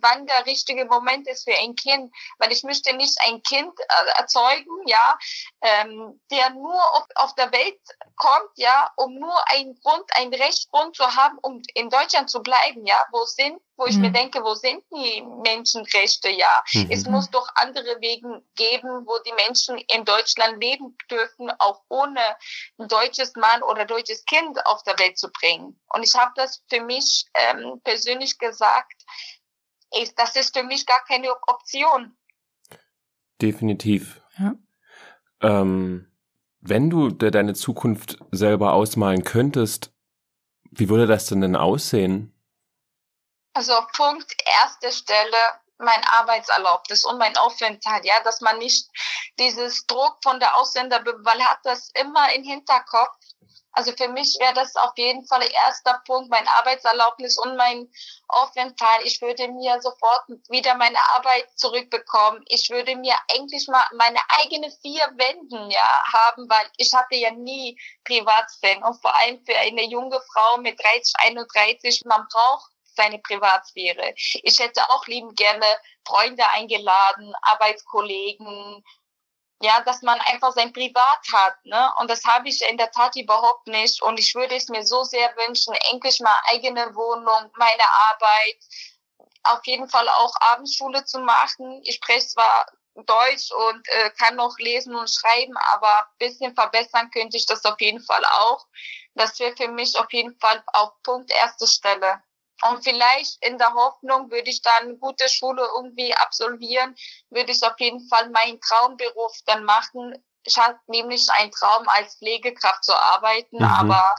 [0.00, 4.10] wann der richtige Moment ist für ein Kind, weil ich möchte nicht ein Kind äh,
[4.18, 5.18] erzeugen, ja,
[5.60, 7.80] ähm, der nur auf, auf der Welt
[8.16, 12.86] kommt, ja, um nur einen Grund, einen Rechtsgrund zu haben, um in Deutschland zu bleiben,
[12.86, 14.02] ja, wo sind, wo ich mhm.
[14.02, 16.88] mir denke, wo sind die Menschenrechte, ja, mhm.
[16.90, 22.20] es muss doch andere Wege geben, wo die Menschen in Deutschland leben dürfen, auch ohne
[22.78, 25.80] ein deutsches Mann oder deutsches Kind auf der Welt zu bringen.
[25.94, 29.02] Und ich habe das für mich ähm, persönlich gesagt,
[30.00, 32.16] ist, das ist für mich gar keine Option.
[33.40, 34.20] Definitiv.
[34.38, 34.54] Ja.
[35.40, 36.12] Ähm,
[36.60, 39.92] wenn du dir deine Zukunft selber ausmalen könntest,
[40.70, 42.32] wie würde das denn denn aussehen?
[43.52, 45.36] Also Punkt erste Stelle
[45.78, 48.88] mein Arbeitserlaubnis und mein Aufenthalt, ja, dass man nicht
[49.38, 53.16] dieses Druck von der Ausländer, weil hat das immer im Hinterkopf,
[53.72, 57.90] also für mich wäre das auf jeden Fall der erste Punkt, mein Arbeitserlaubnis und mein
[58.28, 59.04] Aufenthalt.
[59.04, 62.44] Ich würde mir sofort wieder meine Arbeit zurückbekommen.
[62.48, 67.30] Ich würde mir eigentlich mal meine eigene vier Wänden ja haben, weil ich hatte ja
[67.30, 73.18] nie Privatsphäre und vor allem für eine junge Frau mit 30, 31, man braucht seine
[73.20, 74.14] Privatsphäre.
[74.42, 75.66] Ich hätte auch lieben gerne
[76.06, 78.84] Freunde eingeladen, Arbeitskollegen,
[79.62, 81.92] ja, dass man einfach sein Privat hat, ne?
[82.00, 84.02] Und das habe ich in der Tat überhaupt nicht.
[84.02, 88.58] Und ich würde es mir so sehr wünschen, endlich mal eigene Wohnung, meine Arbeit,
[89.44, 91.80] auf jeden Fall auch Abendschule zu machen.
[91.84, 97.36] Ich spreche zwar Deutsch und äh, kann noch lesen und schreiben, aber bisschen verbessern könnte
[97.36, 98.66] ich das auf jeden Fall auch.
[99.14, 102.22] Das wäre für mich auf jeden Fall auf Punkt erste Stelle.
[102.70, 106.94] Und vielleicht in der Hoffnung würde ich dann eine gute Schule irgendwie absolvieren,
[107.30, 110.14] würde ich auf jeden Fall meinen Traumberuf dann machen.
[110.44, 113.64] Ich hatte nämlich einen Traum, als Pflegekraft zu arbeiten, mhm.
[113.64, 114.14] aber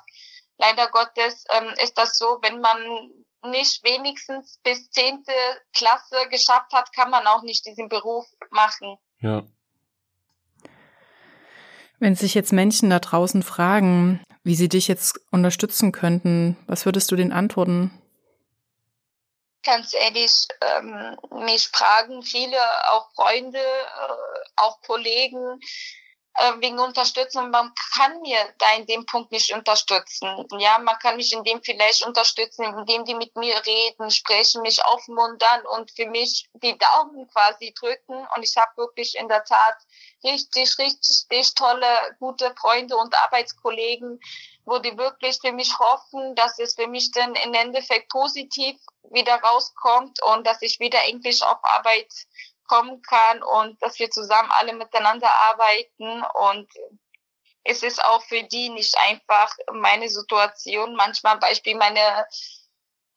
[0.57, 3.11] leider Gottes ähm, ist das so, wenn man
[3.45, 5.33] nicht wenigstens bis zehnte
[5.73, 8.97] Klasse geschafft hat, kann man auch nicht diesen Beruf machen.
[9.19, 9.43] Ja.
[11.99, 17.11] Wenn sich jetzt Menschen da draußen fragen, wie sie dich jetzt unterstützen könnten, was würdest
[17.11, 17.91] du denen antworten?
[19.63, 22.57] Ganz ehrlich, ähm, mich fragen viele,
[22.91, 25.59] auch Freunde, äh, auch Kollegen,
[26.35, 27.51] äh, wegen Unterstützung.
[27.51, 30.47] Man kann mir da in dem Punkt nicht unterstützen.
[30.57, 34.83] Ja, man kann mich in dem vielleicht unterstützen, indem die mit mir reden, sprechen, mich
[34.83, 38.27] aufmuntern und für mich die Daumen quasi drücken.
[38.35, 39.77] Und ich habe wirklich in der Tat
[40.23, 44.19] richtig, richtig, richtig tolle, gute Freunde und Arbeitskollegen,
[44.65, 48.77] wo die wirklich für mich hoffen, dass es für mich dann im Endeffekt positiv
[49.11, 52.11] wieder rauskommt und dass ich wieder endlich auf Arbeit
[52.67, 56.69] kommen kann und dass wir zusammen alle miteinander arbeiten und
[57.63, 60.95] es ist auch für die nicht einfach meine Situation.
[60.95, 62.25] Manchmal Beispiel meine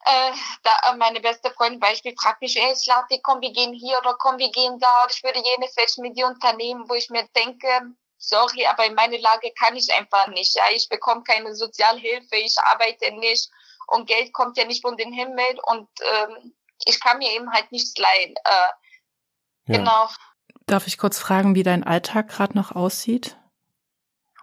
[0.06, 0.32] äh,
[0.62, 4.38] da, meine beste Freundin Beispiel fragt mich, hey Slati, komm, wir gehen hier oder komm,
[4.38, 7.68] wir gehen da oder ich würde jene Fetch mit dir unternehmen, wo ich mir denke,
[8.18, 10.54] sorry, aber in meine Lage kann ich einfach nicht.
[10.54, 13.50] Ja, ich bekomme keine Sozialhilfe, ich arbeite nicht
[13.88, 17.72] und Geld kommt ja nicht von den Himmel und ähm, ich kann mir eben halt
[17.72, 18.34] nichts leihen.
[18.44, 18.68] Äh,
[19.66, 19.78] ja.
[19.78, 20.08] Genau.
[20.66, 23.36] Darf ich kurz fragen, wie dein Alltag gerade noch aussieht?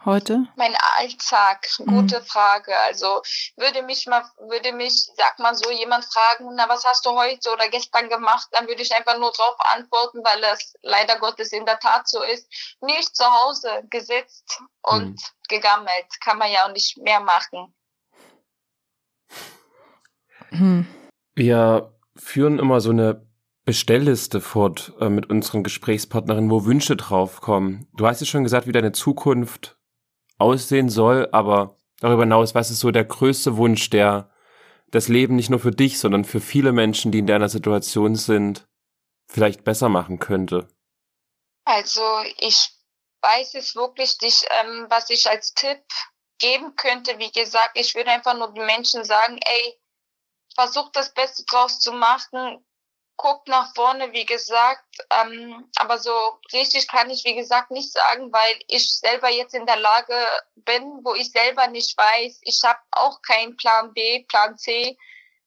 [0.05, 0.45] Heute?
[0.57, 2.25] Mein Alltag, gute mhm.
[2.25, 2.75] Frage.
[2.77, 3.21] Also
[3.55, 7.51] würde mich mal, würde mich, sag mal so, jemand fragen, na, was hast du heute
[7.53, 11.65] oder gestern gemacht, dann würde ich einfach nur drauf antworten, weil es leider Gottes in
[11.65, 12.47] der Tat so ist.
[12.81, 15.47] Nicht zu Hause gesetzt und mhm.
[15.47, 16.19] gegammelt.
[16.19, 17.73] Kann man ja auch nicht mehr machen.
[21.35, 23.25] Wir führen immer so eine
[23.65, 27.87] Bestellliste fort äh, mit unseren Gesprächspartnerinnen, wo Wünsche draufkommen.
[27.93, 29.77] Du hast ja schon gesagt, wie deine Zukunft
[30.37, 34.29] aussehen soll, aber darüber hinaus, was ist so der größte Wunsch, der
[34.91, 38.67] das Leben nicht nur für dich, sondern für viele Menschen, die in deiner Situation sind,
[39.27, 40.67] vielleicht besser machen könnte?
[41.63, 42.01] Also
[42.39, 42.69] ich
[43.21, 45.81] weiß es wirklich nicht, ähm, was ich als Tipp
[46.39, 47.17] geben könnte.
[47.17, 49.79] Wie gesagt, ich würde einfach nur den Menschen sagen, ey,
[50.55, 52.63] versuch das Beste draus zu machen,
[53.17, 54.85] guckt nach vorne, wie gesagt.
[55.09, 56.11] Ähm, aber so
[56.51, 60.15] richtig kann ich, wie gesagt, nicht sagen, weil ich selber jetzt in der Lage
[60.55, 62.39] bin, wo ich selber nicht weiß.
[62.43, 64.97] Ich habe auch keinen Plan B, Plan C.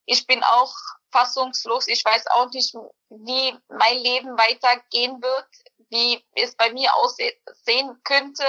[0.04, 0.74] Ich bin auch
[1.10, 1.88] fassungslos.
[1.88, 2.74] Ich weiß auch nicht,
[3.08, 5.46] wie mein Leben weitergehen wird,
[5.90, 8.44] wie es bei mir aussehen könnte.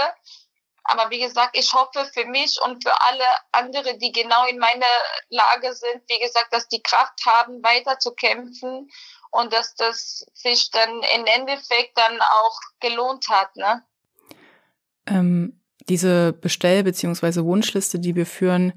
[0.88, 4.86] Aber wie gesagt, ich hoffe für mich und für alle andere, die genau in meiner
[5.30, 8.90] Lage sind, wie gesagt, dass die Kraft haben, weiter zu kämpfen
[9.32, 13.56] und dass das sich dann im Endeffekt dann auch gelohnt hat.
[13.58, 13.84] Ne?
[15.06, 17.44] Ähm, diese Bestell- bzw.
[17.44, 18.74] Wunschliste, die wir führen,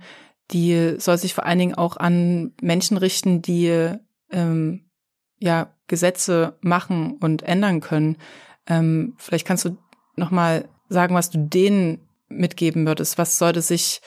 [0.50, 3.96] die soll sich vor allen Dingen auch an Menschen richten, die
[4.30, 4.90] ähm,
[5.38, 8.18] ja Gesetze machen und ändern können.
[8.66, 9.76] Ähm, vielleicht kannst du
[10.16, 13.16] noch mal sagen, was du denen mitgeben würdest.
[13.16, 14.02] Was sollte sich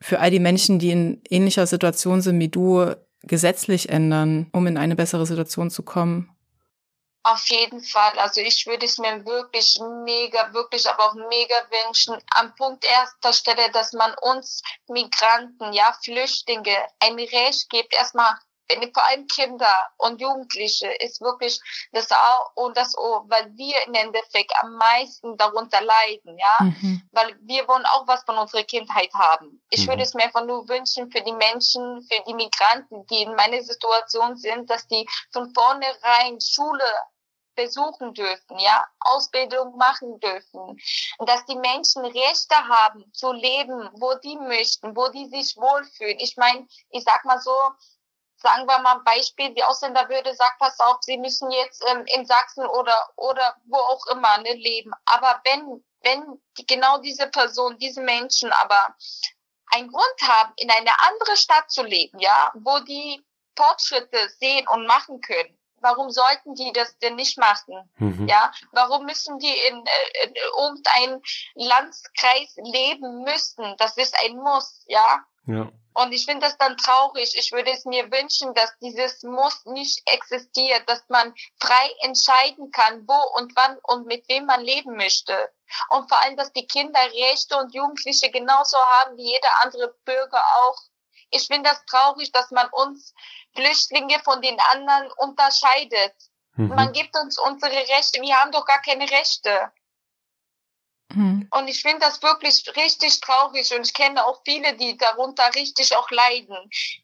[0.00, 4.78] für all die Menschen, die in ähnlicher Situation sind wie du, gesetzlich ändern, um in
[4.78, 6.34] eine bessere Situation zu kommen?
[7.22, 8.18] Auf jeden Fall.
[8.18, 11.54] Also ich würde es mir wirklich mega, wirklich, aber auch mega
[11.84, 12.16] wünschen.
[12.30, 18.38] Am Punkt erster Stelle, dass man uns Migranten, ja, Flüchtlinge ein Recht gibt, erstmal
[18.92, 21.60] vor allem Kinder und Jugendliche ist wirklich
[21.92, 27.02] das A und das O, weil wir im Endeffekt am meisten darunter leiden, ja, mhm.
[27.12, 29.62] weil wir wollen auch was von unserer Kindheit haben.
[29.70, 29.90] Ich mhm.
[29.90, 33.62] würde es mir einfach nur wünschen für die Menschen, für die Migranten, die in meiner
[33.62, 36.84] Situation sind, dass die von vornherein Schule
[37.54, 40.78] besuchen dürfen, ja, Ausbildung machen dürfen,
[41.18, 46.18] dass die Menschen Rechte haben zu leben, wo die möchten, wo die sich wohlfühlen.
[46.20, 47.56] Ich meine, ich sag mal so,
[48.42, 52.26] sagen wir mal ein Beispiel, die Ausländerbehörde sagt, pass auf, Sie müssen jetzt ähm, in
[52.26, 54.92] Sachsen oder, oder wo auch immer ne, leben.
[55.06, 58.94] Aber wenn, wenn die, genau diese Person, diese Menschen aber
[59.72, 63.24] einen Grund haben, in eine andere Stadt zu leben, ja, wo die
[63.56, 67.90] Fortschritte sehen und machen können, warum sollten die das denn nicht machen?
[67.96, 68.28] Mhm.
[68.28, 71.22] Ja, warum müssen die in, äh, in irgendein
[71.54, 73.74] Landkreis leben müssen?
[73.78, 75.24] Das ist ein Muss, ja.
[75.46, 75.70] Ja.
[75.92, 77.34] Und ich finde das dann traurig.
[77.36, 83.06] Ich würde es mir wünschen, dass dieses Muss nicht existiert, dass man frei entscheiden kann,
[83.08, 85.50] wo und wann und mit wem man leben möchte.
[85.90, 90.42] Und vor allem, dass die Kinder Rechte und Jugendliche genauso haben wie jeder andere Bürger
[90.62, 90.78] auch.
[91.30, 93.12] Ich finde das traurig, dass man uns
[93.54, 96.14] Flüchtlinge von den anderen unterscheidet.
[96.54, 96.68] Mhm.
[96.68, 98.20] Man gibt uns unsere Rechte.
[98.20, 99.72] Wir haben doch gar keine Rechte.
[101.12, 101.48] Mhm.
[101.50, 105.96] Und ich finde das wirklich richtig traurig und ich kenne auch viele, die darunter richtig
[105.96, 106.56] auch leiden.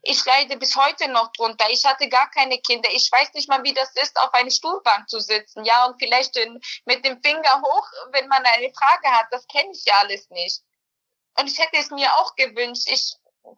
[0.02, 1.66] Ich leide bis heute noch drunter.
[1.70, 2.88] Ich hatte gar keine Kinder.
[2.92, 6.36] Ich weiß nicht mal, wie das ist, auf eine Stuhlbank zu sitzen, ja, und vielleicht
[6.36, 9.26] in, mit dem Finger hoch, wenn man eine Frage hat.
[9.30, 10.60] Das kenne ich ja alles nicht.
[11.38, 12.88] Und ich hätte es mir auch gewünscht.
[12.88, 13.14] Ich,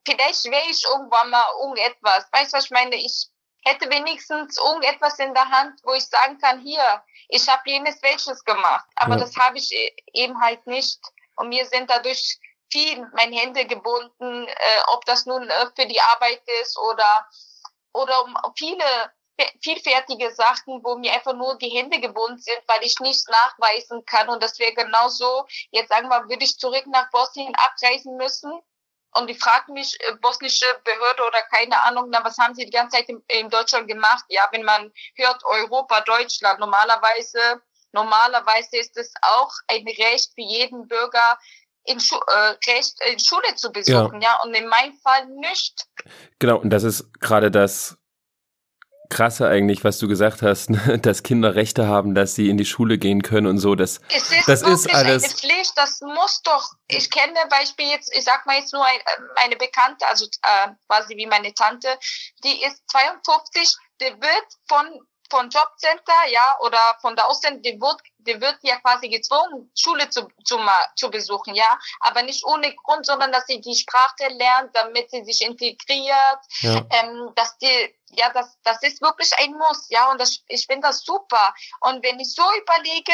[0.06, 2.26] vielleicht wäre ich irgendwann mal irgendetwas.
[2.32, 2.96] Weißt du, was ich meine?
[2.96, 3.28] Ich
[3.64, 8.44] hätte wenigstens irgendetwas in der Hand, wo ich sagen kann, hier, ich habe jenes welches
[8.44, 8.86] gemacht.
[8.96, 9.20] Aber ja.
[9.20, 11.00] das habe ich e-, eben halt nicht.
[11.36, 12.38] Und mir sind dadurch
[12.70, 17.26] viel meine Hände gebunden, äh, ob das nun äh, für die Arbeit ist oder,
[17.92, 19.12] oder um viele
[19.62, 24.28] vielfältige Sachen, wo mir einfach nur die Hände gebunden sind, weil ich nichts nachweisen kann.
[24.28, 28.60] Und das wäre genauso, jetzt sagen wir, würde ich zurück nach Bosnien abreisen müssen
[29.18, 32.70] und ich frage mich, äh, bosnische Behörde oder keine Ahnung, na, was haben sie die
[32.70, 34.24] ganze Zeit in, in Deutschland gemacht?
[34.28, 37.60] Ja, wenn man hört Europa, Deutschland, normalerweise,
[37.92, 41.38] normalerweise ist es auch ein Recht für jeden Bürger,
[41.84, 44.32] in, Schu äh, Recht in Schule zu besuchen, ja.
[44.32, 45.86] ja, und in meinem Fall nicht.
[46.38, 47.96] Genau, und das ist gerade das
[49.08, 50.98] krasse eigentlich, was du gesagt hast, ne?
[50.98, 53.74] dass Kinder Rechte haben, dass sie in die Schule gehen können und so.
[53.74, 55.24] Das, es ist das ist alles.
[55.24, 56.72] Eine Pflicht, das muss doch.
[56.88, 58.98] Ich kenne Beispiel jetzt, ich sag mal jetzt nur ein,
[59.36, 61.88] meine Bekannte, also äh, quasi wie meine Tante,
[62.44, 64.86] die ist 52, die wird von
[65.30, 70.08] von Jobcenter, ja, oder von der Ausländer, die wird, die wird ja quasi gezwungen, Schule
[70.10, 70.58] zu, zu,
[70.96, 75.24] zu besuchen, ja, aber nicht ohne Grund, sondern dass sie die Sprache lernt, damit sie
[75.24, 76.84] sich integriert, ja.
[76.90, 80.88] ähm, dass die, ja, das, das ist wirklich ein Muss, ja, und das, ich finde
[80.88, 81.54] das super.
[81.80, 83.12] Und wenn ich so überlege,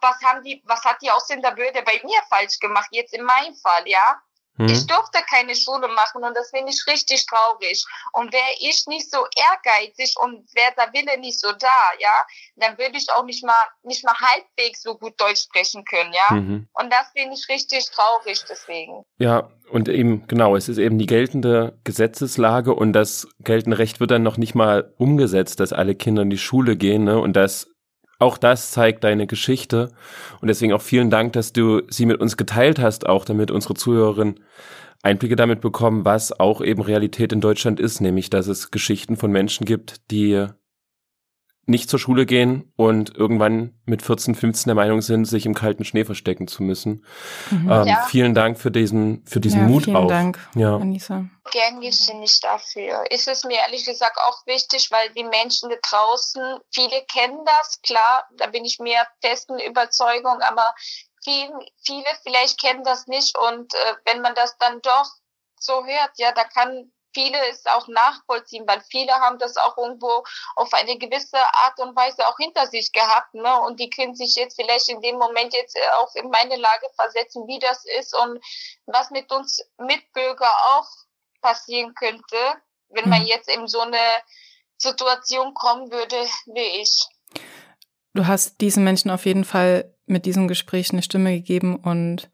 [0.00, 3.86] was haben die, was hat die Ausländerbehörde bei mir falsch gemacht, jetzt in meinem Fall,
[3.86, 4.20] ja,
[4.56, 4.68] Mhm.
[4.68, 7.84] Ich durfte keine Schule machen und das finde ich richtig traurig.
[8.12, 12.26] Und wäre ich nicht so ehrgeizig und wäre der Wille nicht so da, ja,
[12.56, 16.34] dann würde ich auch nicht mal, nicht mal halbwegs so gut Deutsch sprechen können, ja.
[16.34, 16.68] Mhm.
[16.72, 19.04] Und das finde ich richtig traurig deswegen.
[19.18, 24.12] Ja, und eben, genau, es ist eben die geltende Gesetzeslage und das geltende Recht wird
[24.12, 27.18] dann noch nicht mal umgesetzt, dass alle Kinder in die Schule gehen, ne?
[27.18, 27.73] Und das
[28.18, 29.90] auch das zeigt deine Geschichte.
[30.40, 33.74] Und deswegen auch vielen Dank, dass du sie mit uns geteilt hast, auch damit unsere
[33.74, 34.40] Zuhörerinnen
[35.02, 39.30] Einblicke damit bekommen, was auch eben Realität in Deutschland ist, nämlich dass es Geschichten von
[39.30, 40.46] Menschen gibt, die
[41.66, 45.84] nicht zur Schule gehen und irgendwann mit 14, 15 der Meinung sind, sich im kalten
[45.84, 47.04] Schnee verstecken zu müssen.
[47.50, 47.70] Mhm.
[47.70, 48.06] Ähm, ja.
[48.08, 50.08] Vielen Dank für diesen, für diesen ja, Mut vielen auch.
[50.08, 50.76] Dank, ja.
[50.76, 51.24] Anissa.
[51.50, 53.10] Gern geschehen ich dafür.
[53.10, 57.80] Ist es mir ehrlich gesagt auch wichtig, weil die Menschen da draußen, viele kennen das,
[57.82, 60.74] klar, da bin ich mir festen Überzeugung, aber
[61.22, 61.50] viel,
[61.84, 65.10] viele vielleicht kennen das nicht und äh, wenn man das dann doch
[65.58, 70.24] so hört, ja, da kann viele es auch nachvollziehen, weil viele haben das auch irgendwo
[70.56, 73.60] auf eine gewisse Art und Weise auch hinter sich gehabt, ne?
[73.60, 76.86] Und die können sich jetzt vielleicht in dem Moment jetzt äh, auch in meine Lage
[76.96, 78.44] versetzen, wie das ist und
[78.86, 80.88] was mit uns Mitbürger auch
[81.40, 82.36] passieren könnte,
[82.88, 83.26] wenn man mhm.
[83.26, 83.98] jetzt in so eine
[84.76, 87.06] Situation kommen würde wie ich.
[88.14, 92.30] Du hast diesen Menschen auf jeden Fall mit diesem Gespräch eine Stimme gegeben und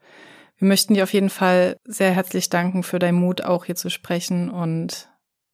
[0.61, 3.89] wir möchten dir auf jeden Fall sehr herzlich danken für deinen Mut, auch hier zu
[3.89, 5.09] sprechen und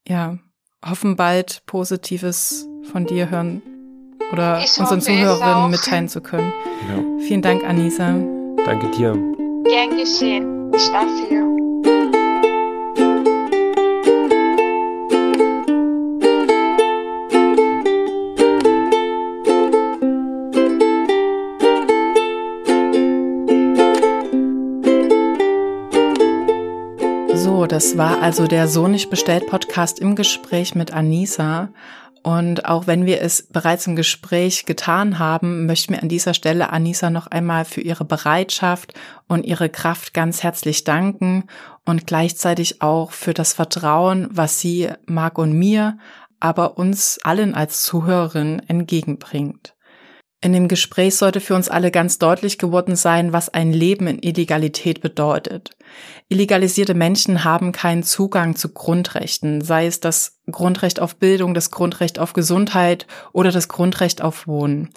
[0.05, 0.37] ja,
[0.85, 3.61] hoffen bald Positives von dir hören
[4.33, 6.51] oder ich unseren Zuhörerinnen mitteilen zu können.
[6.89, 7.25] Ja.
[7.25, 8.15] Vielen Dank, Anisa.
[8.65, 9.13] Danke dir.
[9.63, 10.73] Gern geschehen.
[10.75, 11.56] Ich dafür.
[27.67, 31.69] Das war also der So nicht bestellt Podcast im Gespräch mit Anisa.
[32.23, 36.71] Und auch wenn wir es bereits im Gespräch getan haben, möchten wir an dieser Stelle
[36.71, 38.93] Anisa noch einmal für ihre Bereitschaft
[39.27, 41.45] und ihre Kraft ganz herzlich danken
[41.85, 45.97] und gleichzeitig auch für das Vertrauen, was sie Marc und mir,
[46.39, 49.76] aber uns allen als Zuhörerin entgegenbringt.
[50.39, 54.19] In dem Gespräch sollte für uns alle ganz deutlich geworden sein, was ein Leben in
[54.21, 55.71] Illegalität bedeutet.
[56.29, 62.19] Illegalisierte Menschen haben keinen Zugang zu Grundrechten, sei es das Grundrecht auf Bildung, das Grundrecht
[62.19, 64.89] auf Gesundheit oder das Grundrecht auf Wohnen.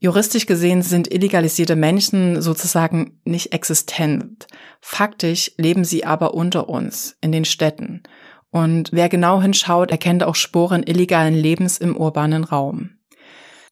[0.00, 4.48] Juristisch gesehen sind illegalisierte Menschen sozusagen nicht existent.
[4.80, 8.02] Faktisch leben sie aber unter uns, in den Städten.
[8.50, 12.96] Und wer genau hinschaut, erkennt auch Spuren illegalen Lebens im urbanen Raum.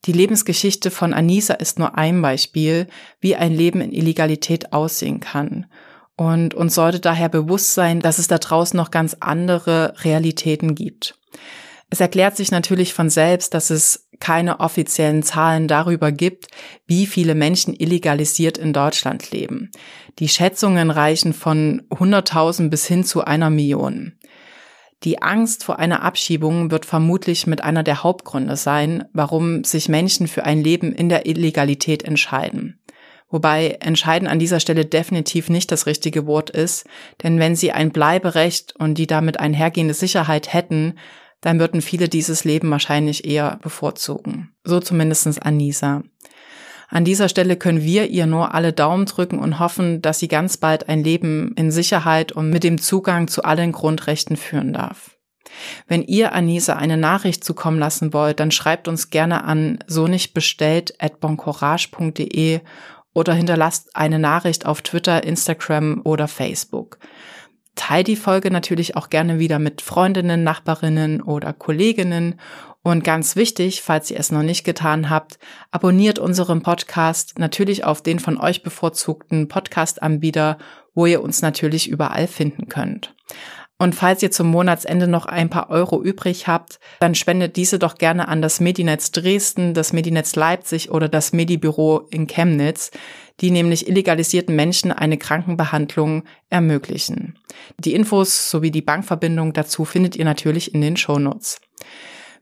[0.06, 2.86] Die Lebensgeschichte von Anisa ist nur ein Beispiel,
[3.20, 5.66] wie ein Leben in Illegalität aussehen kann.
[6.16, 11.18] Und uns sollte daher bewusst sein, dass es da draußen noch ganz andere Realitäten gibt.
[11.90, 16.48] Es erklärt sich natürlich von selbst, dass es keine offiziellen Zahlen darüber gibt,
[16.86, 19.70] wie viele Menschen illegalisiert in Deutschland leben.
[20.18, 24.12] Die Schätzungen reichen von 100.000 bis hin zu einer Million.
[25.02, 30.28] Die Angst vor einer Abschiebung wird vermutlich mit einer der Hauptgründe sein, warum sich Menschen
[30.28, 32.78] für ein Leben in der Illegalität entscheiden.
[33.30, 36.84] Wobei entscheiden an dieser Stelle definitiv nicht das richtige Wort ist,
[37.22, 40.98] denn wenn sie ein Bleiberecht und die damit einhergehende Sicherheit hätten,
[41.40, 44.52] dann würden viele dieses Leben wahrscheinlich eher bevorzugen.
[44.64, 46.02] So zumindestens Anisa.
[46.90, 50.56] An dieser Stelle können wir ihr nur alle Daumen drücken und hoffen, dass sie ganz
[50.56, 55.16] bald ein Leben in Sicherheit und mit dem Zugang zu allen Grundrechten führen darf.
[55.86, 60.34] Wenn ihr Anisa eine Nachricht zukommen lassen wollt, dann schreibt uns gerne an so nicht
[60.34, 62.60] bestellt at boncourage.de
[63.14, 66.98] oder hinterlasst eine Nachricht auf Twitter, Instagram oder Facebook.
[67.76, 72.40] Teilt die Folge natürlich auch gerne wieder mit Freundinnen, Nachbarinnen oder Kolleginnen
[72.82, 75.38] und ganz wichtig, falls ihr es noch nicht getan habt,
[75.70, 80.56] abonniert unseren Podcast natürlich auf den von euch bevorzugten Podcast-Anbieter,
[80.94, 83.14] wo ihr uns natürlich überall finden könnt.
[83.76, 87.96] Und falls ihr zum Monatsende noch ein paar Euro übrig habt, dann spendet diese doch
[87.96, 92.90] gerne an das Medinetz Dresden, das Medinetz Leipzig oder das Medibüro in Chemnitz,
[93.40, 97.38] die nämlich illegalisierten Menschen eine Krankenbehandlung ermöglichen.
[97.78, 101.58] Die Infos sowie die Bankverbindung dazu findet ihr natürlich in den Shownotes.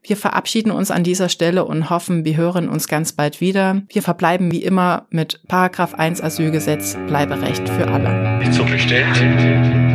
[0.09, 3.83] Wir verabschieden uns an dieser Stelle und hoffen, wir hören uns ganz bald wieder.
[3.91, 8.39] Wir verbleiben wie immer mit Paragraph 1 Asylgesetz, Bleiberecht für alle.
[8.39, 9.88] Nicht so bestellt.